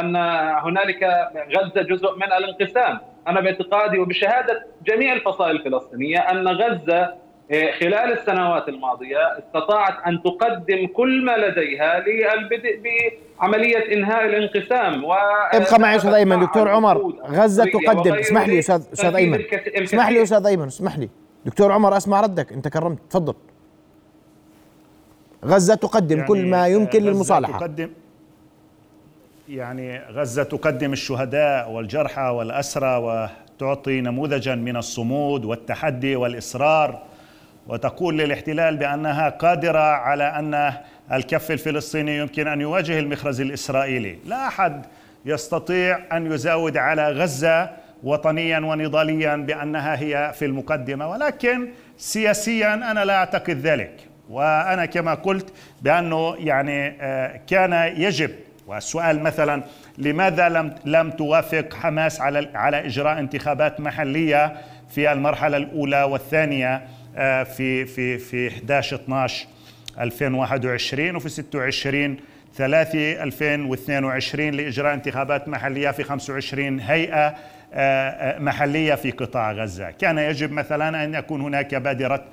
أن 0.00 0.16
هنالك 0.64 1.30
غزة 1.56 1.82
جزء 1.82 2.16
من 2.16 2.32
الانقسام. 2.32 2.98
أنا 3.28 3.40
باعتقادي 3.40 3.98
وبشهادة 3.98 4.66
جميع 4.86 5.12
الفصائل 5.12 5.56
الفلسطينية 5.56 6.18
أن 6.18 6.48
غزة 6.48 7.22
آه، 7.50 7.70
خلال 7.80 8.18
السنوات 8.18 8.68
الماضية 8.68 9.18
استطاعت 9.38 9.94
أن 10.06 10.22
تقدم 10.22 10.86
كل 10.86 11.24
ما 11.24 11.36
لديها 11.36 12.00
للبدء 12.00 12.80
بعملية 12.82 13.92
إنهاء 13.94 14.24
الانقسام 14.26 15.04
و 15.04 15.12
ابقى 15.52 15.80
معي 15.80 15.96
أستاذ 15.96 16.12
أيمن. 16.12 16.40
دكتور 16.40 16.68
عمر 16.68 17.12
غزة 17.26 17.64
تقدم. 17.64 18.14
اسمح 18.14 18.48
لي 18.48 18.58
أستاذ 18.58 18.82
أستاذ 18.92 19.14
أيمن. 19.14 19.44
اسمح 19.76 20.08
لي 20.08 20.22
أستاذ 20.22 20.46
أيمن. 20.46 20.66
اسمح 20.66 20.98
لي. 20.98 21.08
دكتور 21.44 21.72
عمر 21.72 21.96
أسمع 21.96 22.20
ردك. 22.20 22.52
أنت 22.52 22.68
كرمت. 22.68 22.98
تفضل. 23.10 23.34
غزة 25.44 25.74
تقدم 25.74 26.16
يعني 26.16 26.28
كل 26.28 26.46
ما 26.46 26.68
يمكن 26.68 27.02
للمصالحة. 27.02 27.58
تقدم 27.58 27.90
يعني 29.48 29.98
غزة 29.98 30.42
تقدم 30.42 30.92
الشهداء 30.92 31.70
والجرحى 31.70 32.22
والأسرى 32.22 32.96
وتعطي 32.96 34.00
نموذجا 34.00 34.54
من 34.54 34.76
الصمود 34.76 35.44
والتحدي 35.44 36.16
والإصرار 36.16 37.02
وتقول 37.66 38.18
للاحتلال 38.18 38.76
بأنها 38.76 39.28
قادرة 39.28 39.78
على 39.78 40.24
أن 40.24 40.72
الكف 41.12 41.50
الفلسطيني 41.50 42.18
يمكن 42.18 42.48
أن 42.48 42.60
يواجه 42.60 42.98
المخرز 42.98 43.40
الإسرائيلي. 43.40 44.18
لا 44.26 44.46
أحد 44.46 44.86
يستطيع 45.26 45.98
أن 46.16 46.32
يزاود 46.32 46.76
على 46.76 47.08
غزة 47.08 47.70
وطنيا 48.02 48.58
ونضاليا 48.58 49.36
بأنها 49.36 50.00
هي 50.00 50.32
في 50.34 50.44
المقدمة 50.44 51.10
ولكن 51.10 51.68
سياسيا 51.98 52.74
أنا 52.74 53.04
لا 53.04 53.14
أعتقد 53.14 53.58
ذلك. 53.58 53.92
وأنا 54.30 54.86
كما 54.86 55.14
قلت 55.14 55.52
بأنه 55.82 56.36
يعني 56.38 56.96
آه، 57.00 57.40
كان 57.46 57.72
يجب 57.96 58.30
والسؤال 58.72 59.22
مثلا 59.22 59.62
لماذا 59.98 60.48
لم 60.48 60.74
لم 60.84 61.10
توافق 61.10 61.74
حماس 61.74 62.20
على 62.20 62.50
على 62.54 62.86
إجراء 62.86 63.18
انتخابات 63.18 63.80
محلية 63.80 64.56
في 64.90 65.12
المرحلة 65.12 65.56
الأولى 65.56 66.02
والثانية 66.02 66.82
آه، 67.16 67.42
في 67.42 67.86
في 67.86 68.18
في 68.18 68.48
11 68.48 68.96
12 68.96 69.46
2021 70.00 71.16
وفي 71.16 71.28
26 71.28 72.16
3 72.56 73.22
2022 73.22 74.50
لإجراء 74.50 74.94
انتخابات 74.94 75.48
محلية 75.48 75.90
في 75.90 76.04
25 76.04 76.80
هيئة 76.80 77.26
آه، 77.26 77.34
آه، 77.74 78.38
محلية 78.38 78.94
في 78.94 79.10
قطاع 79.10 79.52
غزة، 79.52 79.90
كان 79.90 80.18
يجب 80.18 80.52
مثلا 80.52 81.04
أن 81.04 81.14
يكون 81.14 81.40
هناك 81.40 81.74
بادرة 81.74 82.24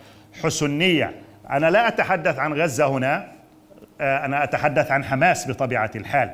حسنية، 0.43 1.11
أنا 1.49 1.71
لا 1.71 1.87
أتحدث 1.87 2.39
عن 2.39 2.53
غزة 2.53 2.87
هنا 2.87 3.38
آه، 4.01 4.25
أنا 4.25 4.43
أتحدث 4.43 4.91
عن 4.91 5.03
حماس 5.03 5.51
بطبيعة 5.51 5.91
الحال. 5.95 6.31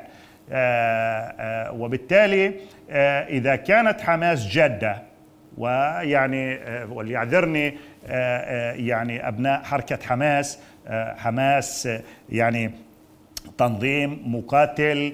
آه، 0.52 1.34
آه، 1.38 1.72
وبالتالي 1.72 2.54
إذا 3.28 3.56
كانت 3.56 4.00
حماس 4.00 4.48
جادة 4.48 5.02
ويعني 5.58 6.58
وليعذرني 6.90 7.74
يعني 8.86 9.28
أبناء 9.28 9.62
حركة 9.62 9.98
حماس 10.06 10.58
حماس 11.16 11.88
يعني 12.28 12.70
تنظيم 13.58 14.22
مقاتل 14.26 15.12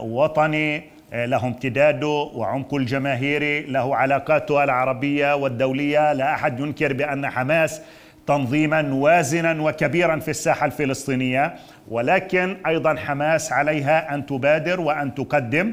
وطني 0.00 0.82
له 1.12 1.46
امتداده 1.46 2.08
وعمقه 2.08 2.76
الجماهيري 2.76 3.60
له 3.60 3.96
علاقاته 3.96 4.64
العربية 4.64 5.36
والدولية 5.36 6.12
لا 6.12 6.34
أحد 6.34 6.60
ينكر 6.60 6.92
بأن 6.92 7.30
حماس 7.30 7.82
تنظيما 8.26 8.94
وازنا 8.94 9.62
وكبيرا 9.62 10.18
في 10.18 10.30
الساحة 10.30 10.66
الفلسطينية 10.66 11.54
ولكن 11.88 12.56
أيضا 12.66 12.94
حماس 12.94 13.52
عليها 13.52 14.14
أن 14.14 14.26
تبادر 14.26 14.80
وأن 14.80 15.14
تقدم 15.14 15.72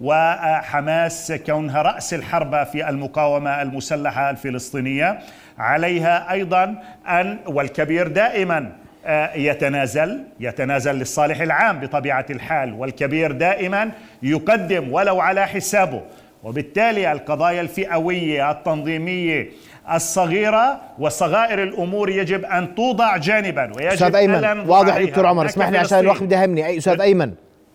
وحماس 0.00 1.32
كونها 1.46 1.82
رأس 1.82 2.14
الحربه 2.14 2.64
في 2.64 2.88
المقاومة 2.88 3.62
المسلحة 3.62 4.30
الفلسطينية. 4.30 5.18
عليها 5.58 6.32
أيضا 6.32 6.74
أن 7.08 7.38
والكبير 7.46 8.08
دائما 8.08 8.72
آه، 9.06 9.34
يتنازل 9.34 10.24
يتنازل 10.40 10.94
للصالح 10.94 11.40
العام 11.40 11.80
بطبيعة 11.80 12.26
الحال 12.30 12.72
والكبير 12.72 13.32
دائما 13.32 13.90
يقدم 14.22 14.92
ولو 14.92 15.20
على 15.20 15.46
حسابه. 15.46 16.02
وبالتالي 16.42 17.12
القضايا 17.12 17.60
الفئوية 17.60 18.50
التنظيمية 18.50 19.48
الصغيرة 19.92 20.80
وصغائر 20.98 21.62
الأمور 21.62 22.10
يجب 22.10 22.44
أن 22.44 22.74
توضع 22.74 23.16
جانبا 23.16 23.62
ويجب 23.76 23.92
أستاذ 23.92 24.14
أيمن 24.14 24.68
واضح 24.68 24.98
دكتور 24.98 25.26
عمر 25.26 25.46
اسمح 25.46 25.68
لي 25.68 25.78
عشان 25.78 25.98
الوقت 25.98 26.22
بده 26.22 26.42
يهمني 26.42 26.66
أي 26.66 26.78
أستاذ 26.78 27.00
أيمن 27.00 27.32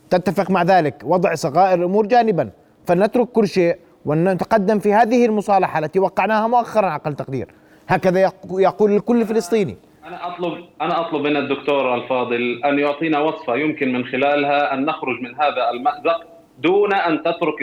تتفق 0.10 0.51
مع 0.51 0.64
ذلك 0.64 0.95
وضع 1.03 1.36
صغائر 1.36 1.80
الأمور 1.80 2.05
جانبا. 2.05 2.49
فلنترك 2.88 3.28
كل 3.28 3.47
شيء 3.47 3.78
ونتقدم 4.05 4.80
في 4.80 4.93
هذه 4.93 5.26
المصالحة 5.26 5.80
التي 5.80 5.99
وقعناها 5.99 6.47
مؤخرا 6.47 6.86
على 6.86 6.95
أقل 6.95 7.14
تقدير. 7.14 7.47
هكذا 7.88 8.32
يقول 8.51 8.95
الكل 8.95 9.26
فلسطيني 9.26 9.78
أنا 10.07 10.28
أطلب 10.28 10.53
أنا 10.82 11.01
أطلب 11.01 11.22
من 11.22 11.38
الدكتور 11.38 11.95
الفاضل 11.95 12.62
أن 12.66 12.80
يعطينا 12.80 13.20
وصفة 13.20 13.55
يمكن 13.55 13.93
من 13.93 14.05
خلالها 14.05 14.74
أن 14.74 14.86
نخرج 14.86 15.22
من 15.22 15.36
هذا 15.36 15.70
المأزق. 15.74 16.39
دون 16.62 16.93
أن 16.93 17.24
تترك 17.24 17.62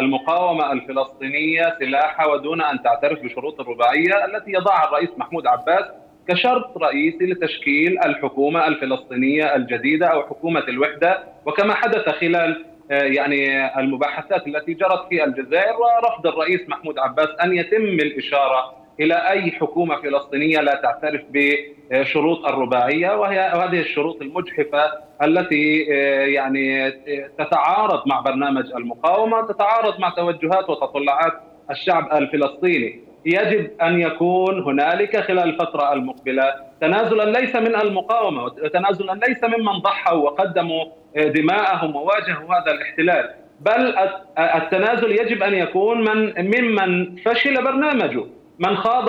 المقاومة 0.00 0.72
الفلسطينية 0.72 1.76
سلاحها 1.78 2.26
ودون 2.26 2.62
أن 2.62 2.82
تعترف 2.82 3.18
بشروط 3.22 3.60
الرباعية 3.60 4.24
التي 4.24 4.50
يضعها 4.52 4.88
الرئيس 4.88 5.10
محمود 5.16 5.46
عباس 5.46 5.84
كشرط 6.28 6.78
رئيسي 6.78 7.24
لتشكيل 7.26 7.98
الحكومة 8.04 8.66
الفلسطينية 8.66 9.54
الجديدة 9.56 10.06
أو 10.06 10.22
حكومة 10.22 10.60
الوحدة. 10.68 11.24
وكما 11.46 11.74
حدث 11.74 12.08
خلال 12.08 12.64
آه، 12.90 13.02
يعني 13.02 13.66
المباحثات 13.80 14.46
التي 14.46 14.74
جرت 14.74 15.08
في 15.08 15.24
الجزائر 15.24 15.74
ورفض 15.76 16.26
الرئيس 16.26 16.60
محمود 16.68 16.98
عباس 16.98 17.28
أن 17.44 17.56
يتم 17.56 17.82
الإشارة 17.84 18.85
إلى 19.00 19.14
أي 19.14 19.50
حكومة 19.50 19.96
فلسطينية 19.96 20.60
لا 20.60 20.74
تعترف 20.74 21.22
بشروط 21.30 22.46
الرباعية 22.46 23.18
وهي 23.18 23.40
هذه 23.40 23.80
الشروط 23.80 24.22
المجحفة 24.22 24.92
التي 25.22 25.86
آه، 25.92 26.26
يعني 26.26 26.90
تتعارض 27.38 28.08
مع 28.08 28.20
برنامج 28.20 28.72
المقاومة، 28.76 29.46
تتعارض 29.46 30.00
مع 30.00 30.10
توجهات 30.10 30.70
وتطلعات 30.70 31.32
الشعب 31.70 32.12
الفلسطيني. 32.12 33.00
يجب 33.26 33.70
أن 33.82 34.00
يكون 34.00 34.62
هنالك 34.62 35.20
خلال 35.20 35.48
الفترة 35.48 35.92
المقبلة 35.92 36.54
تنازلا 36.80 37.38
ليس 37.38 37.56
من 37.56 37.76
المقاومة 37.76 38.44
وتنازلا 38.44 39.20
ليس 39.28 39.44
ممن 39.44 39.78
ضحوا 39.78 40.18
وقدموا 40.18 40.84
آه، 41.16 41.22
دماءهم 41.22 41.96
وواجهوا 41.96 42.54
هذا 42.54 42.72
الاحتلال، 42.72 43.30
بل 43.60 43.94
التنازل 44.38 45.12
يجب 45.12 45.42
أن 45.42 45.54
يكون 45.54 46.04
من 46.04 46.32
ممن 46.38 47.16
فشل 47.16 47.64
برنامجه 47.64 48.24
من 48.58 48.76
خاض 48.76 49.08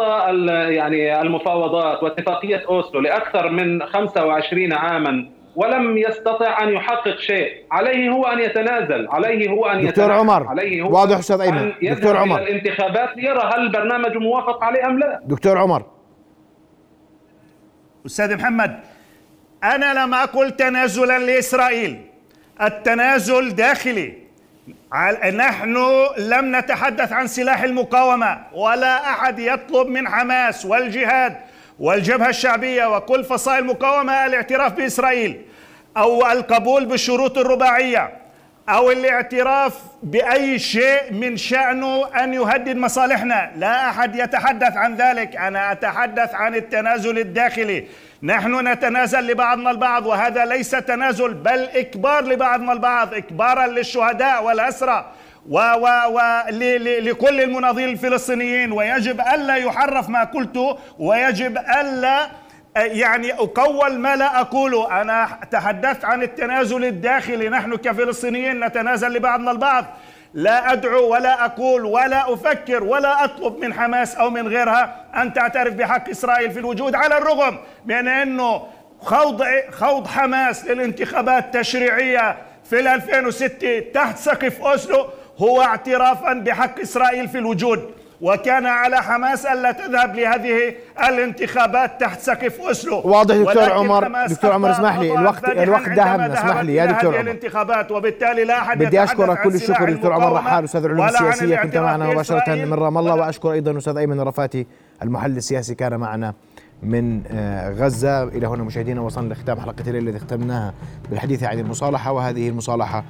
يعني 0.70 1.22
المفاوضات 1.22 2.04
واتفاقية 2.04 2.64
أوسلو 2.70 3.02
لأكثر 3.02 3.50
من 3.50 3.86
25 3.86 4.74
عاما 4.74 5.30
ولم 5.56 5.98
يستطع 5.98 6.64
أن 6.64 6.70
يحقق 6.70 7.18
شيء، 7.20 7.52
عليه 7.72 8.10
هو 8.10 8.26
أن 8.26 8.40
يتنازل، 8.40 9.08
عليه 9.08 9.50
هو 9.50 9.66
أن 9.66 9.88
دكتور 9.88 10.12
عمر 10.12 10.48
عليه 10.48 10.82
هو 10.82 11.00
واضح 11.00 11.18
أستاذ 11.18 11.42
أيمن 11.42 11.74
دكتور 11.82 12.18
عمر. 12.18 12.42
الانتخابات 12.42 13.18
ليرى 13.18 13.52
هل 13.54 13.60
البرنامج 13.60 14.18
موافق 14.18 14.64
عليه 14.64 14.86
أم 14.86 15.00
لا. 15.00 15.22
دكتور 15.26 15.58
عمر. 15.58 15.86
أستاذ 18.06 18.36
محمد 18.36 18.80
أنا 19.64 20.06
لم 20.06 20.14
أقل 20.14 20.52
تنازلا 20.52 21.20
لإسرائيل 21.20 22.02
التنازل 22.62 23.56
داخلي. 23.56 24.27
نحن 25.34 25.78
لم 26.18 26.56
نتحدث 26.56 27.12
عن 27.14 27.28
سلاح 27.28 27.64
المقاومة 27.64 28.40
ولا 28.54 29.10
أحد 29.10 29.40
يطلب 29.40 29.88
من 29.88 30.08
حماس 30.08 30.66
والجهاد 30.66 31.38
والجبهة 31.80 32.30
الشعبية 32.30 32.96
وكل 32.96 33.24
فصائل 33.24 33.60
المقاومة 33.60 34.26
الاعتراف 34.26 34.74
بإسرائيل 34.74 35.42
أو 35.98 36.32
القبول 36.32 36.86
بالشروط 36.86 37.38
الرباعية. 37.38 38.27
أو 38.70 38.92
الاعتراف 38.92 39.74
بأي 40.04 40.60
شيء 40.60 41.14
من 41.14 41.38
شأنه 41.38 42.06
أن 42.24 42.34
يهدد 42.34 42.78
مصالحنا. 42.78 43.52
لا 43.56 43.90
أحد 43.90 44.16
يتحدث 44.16 44.78
عن 44.78 44.96
ذلك. 44.96 45.36
أنا 45.36 45.72
أتحدث 45.72 46.36
عن 46.36 46.56
التنازل 46.56 47.18
الداخلي. 47.18 47.88
نحن 48.24 48.68
نتنازل 48.68 49.28
لبعضنا 49.28 49.72
البعض 49.72 50.06
وهذا 50.06 50.46
ليس 50.46 50.72
تنازل 50.72 51.34
بل 51.34 51.70
إكبار 51.76 52.24
لبعضنا 52.24 52.74
البعض 52.74 53.14
إكبارا 53.14 53.68
للشهداء 53.68 54.44
والأسرى 54.44 55.12
و 55.50 55.58
و 55.60 55.88
و 56.12 56.20
لكل 57.00 57.42
المناضلين 57.42 57.90
الفلسطينيين. 57.90 58.72
ويجب 58.72 59.22
ألا 59.22 59.56
يحرف 59.56 60.10
ما 60.10 60.24
قلته 60.24 60.78
ويجب 61.00 61.58
ألا 61.58 62.28
يعني 62.78 63.34
أقول 63.34 64.00
ما 64.00 64.16
لا 64.16 64.42
أقوله. 64.42 65.02
أنا 65.02 65.40
تحدثت 65.52 66.06
عن 66.06 66.24
التنازل 66.24 66.86
الداخلي. 66.86 67.50
نحن 67.50 67.76
كفلسطينيين 67.76 68.66
نتنازل 68.66 69.14
لبعضنا 69.14 69.52
البعض. 69.52 69.86
لا 70.34 70.74
أدعو 70.74 71.14
ولا 71.14 71.46
أقول 71.46 71.86
ولا 71.86 72.34
أفكر 72.34 72.84
ولا 72.84 73.24
أطلب 73.24 73.60
من 73.60 73.74
حماس 73.74 74.16
أو 74.16 74.30
من 74.30 74.48
غيرها 74.48 75.06
أن 75.16 75.34
تعترف 75.34 75.74
بحق 75.74 76.10
إسرائيل 76.10 76.52
في 76.52 76.60
الوجود. 76.60 76.96
على 76.96 77.18
الرغم 77.18 77.58
من 77.86 78.08
أنه 78.08 78.68
خوض 79.02 79.44
خوض 79.72 80.08
حماس 80.08 80.66
للانتخابات 80.66 81.46
التشريعية 81.46 82.38
في 82.70 82.80
2006 82.80 83.80
تحت 83.94 84.18
سقف 84.18 84.62
أوسلو 84.62 85.08
هو 85.38 85.62
اعترافا 85.62 86.34
بحق 86.34 86.80
إسرائيل 86.80 87.28
في 87.28 87.38
الوجود. 87.38 87.92
وكان 88.22 88.66
على 88.66 88.98
حماس 88.98 89.46
ألا 89.46 89.72
تذهب 89.72 90.16
لهذه 90.16 90.74
الانتخابات 91.10 92.02
تحت 92.02 92.20
سقف 92.20 92.62
أسلو. 92.62 93.02
واضح 93.06 93.36
دكتور 93.36 93.72
عمر 93.72 94.26
دكتور 94.28 94.52
عمر 94.52 94.72
اسمح 94.72 94.98
لي 95.00 95.14
الوقت 95.20 95.50
الوقت 95.50 95.90
داهمنا 95.90 96.34
اسمح 96.34 96.60
لي 96.60 96.76
يا 96.76 96.86
دكتور 96.86 97.14
عمر. 97.14 97.22
الانتخابات 97.22 97.92
وبالتالي 97.92 98.44
لا 98.44 98.62
أحد 98.62 98.84
بدي 98.84 99.04
أشكرك 99.04 99.42
كل 99.42 99.56
الشكر 99.56 99.94
دكتور 99.94 100.14
عمر 100.14 100.34
رحال 100.34 100.64
أستاذ 100.64 100.86
العلوم 100.86 101.06
السياسية. 101.06 101.56
كنت 101.56 101.78
معنا 101.78 102.08
مباشرة. 102.08 102.56
من 102.56 102.74
رام 102.74 102.98
الله 102.98 103.16
وأشكر 103.16 103.52
أيضا 103.52 103.78
أستاذ 103.78 103.98
أيمن 103.98 104.20
الرفاتي 104.20 104.68
المحلل 105.04 105.38
السياسي 105.38 105.76
كان 105.76 105.98
معنا 105.98 106.34
من 106.84 107.22
آه، 107.32 107.72
غزة. 107.72 108.24
إلى 108.24 108.48
هنا 108.48 108.64
مشاهدينا 108.64 109.02
وصلنا 109.02 109.34
لختام 109.34 109.60
حلقة 109.60 109.84
الليلة 109.88 110.10
التي 110.12 110.20
ختمناها 110.26 110.74
بالحديث 111.10 111.44
عن 111.44 111.60
المصالحة 111.60 112.12
وهذه 112.12 112.50
المصالحة 112.50 113.04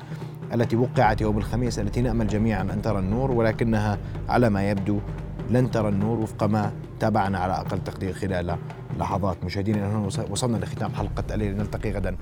التي 0.53 0.75
وقعت 0.75 1.21
يوم 1.21 1.37
الخميس 1.37 1.79
التي 1.79 2.01
نأمل 2.01 2.27
جميعا 2.27 2.61
أن 2.61 2.81
ترى 2.81 2.99
النور 2.99 3.31
ولكنها 3.31 3.97
على 4.29 4.49
ما 4.49 4.69
يبدو 4.69 4.99
لن 5.49 5.71
ترى 5.71 5.89
النور 5.89 6.19
وفق 6.19 6.43
ما 6.43 6.71
تابعنا 6.99 7.39
على 7.39 7.53
أقل 7.53 7.83
تقدير 7.83 8.13
خلال 8.13 8.57
لحظات. 8.99 9.43
مشاهدينا 9.43 9.91
هنا 9.91 10.09
وصلنا 10.29 10.57
لختام 10.57 10.91
حلقة 10.91 11.23
الليل. 11.33 11.57
نلتقي 11.57 11.91
غدا. 11.91 12.17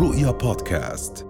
رؤيا 0.00 0.30
بودكاست. 0.30 1.26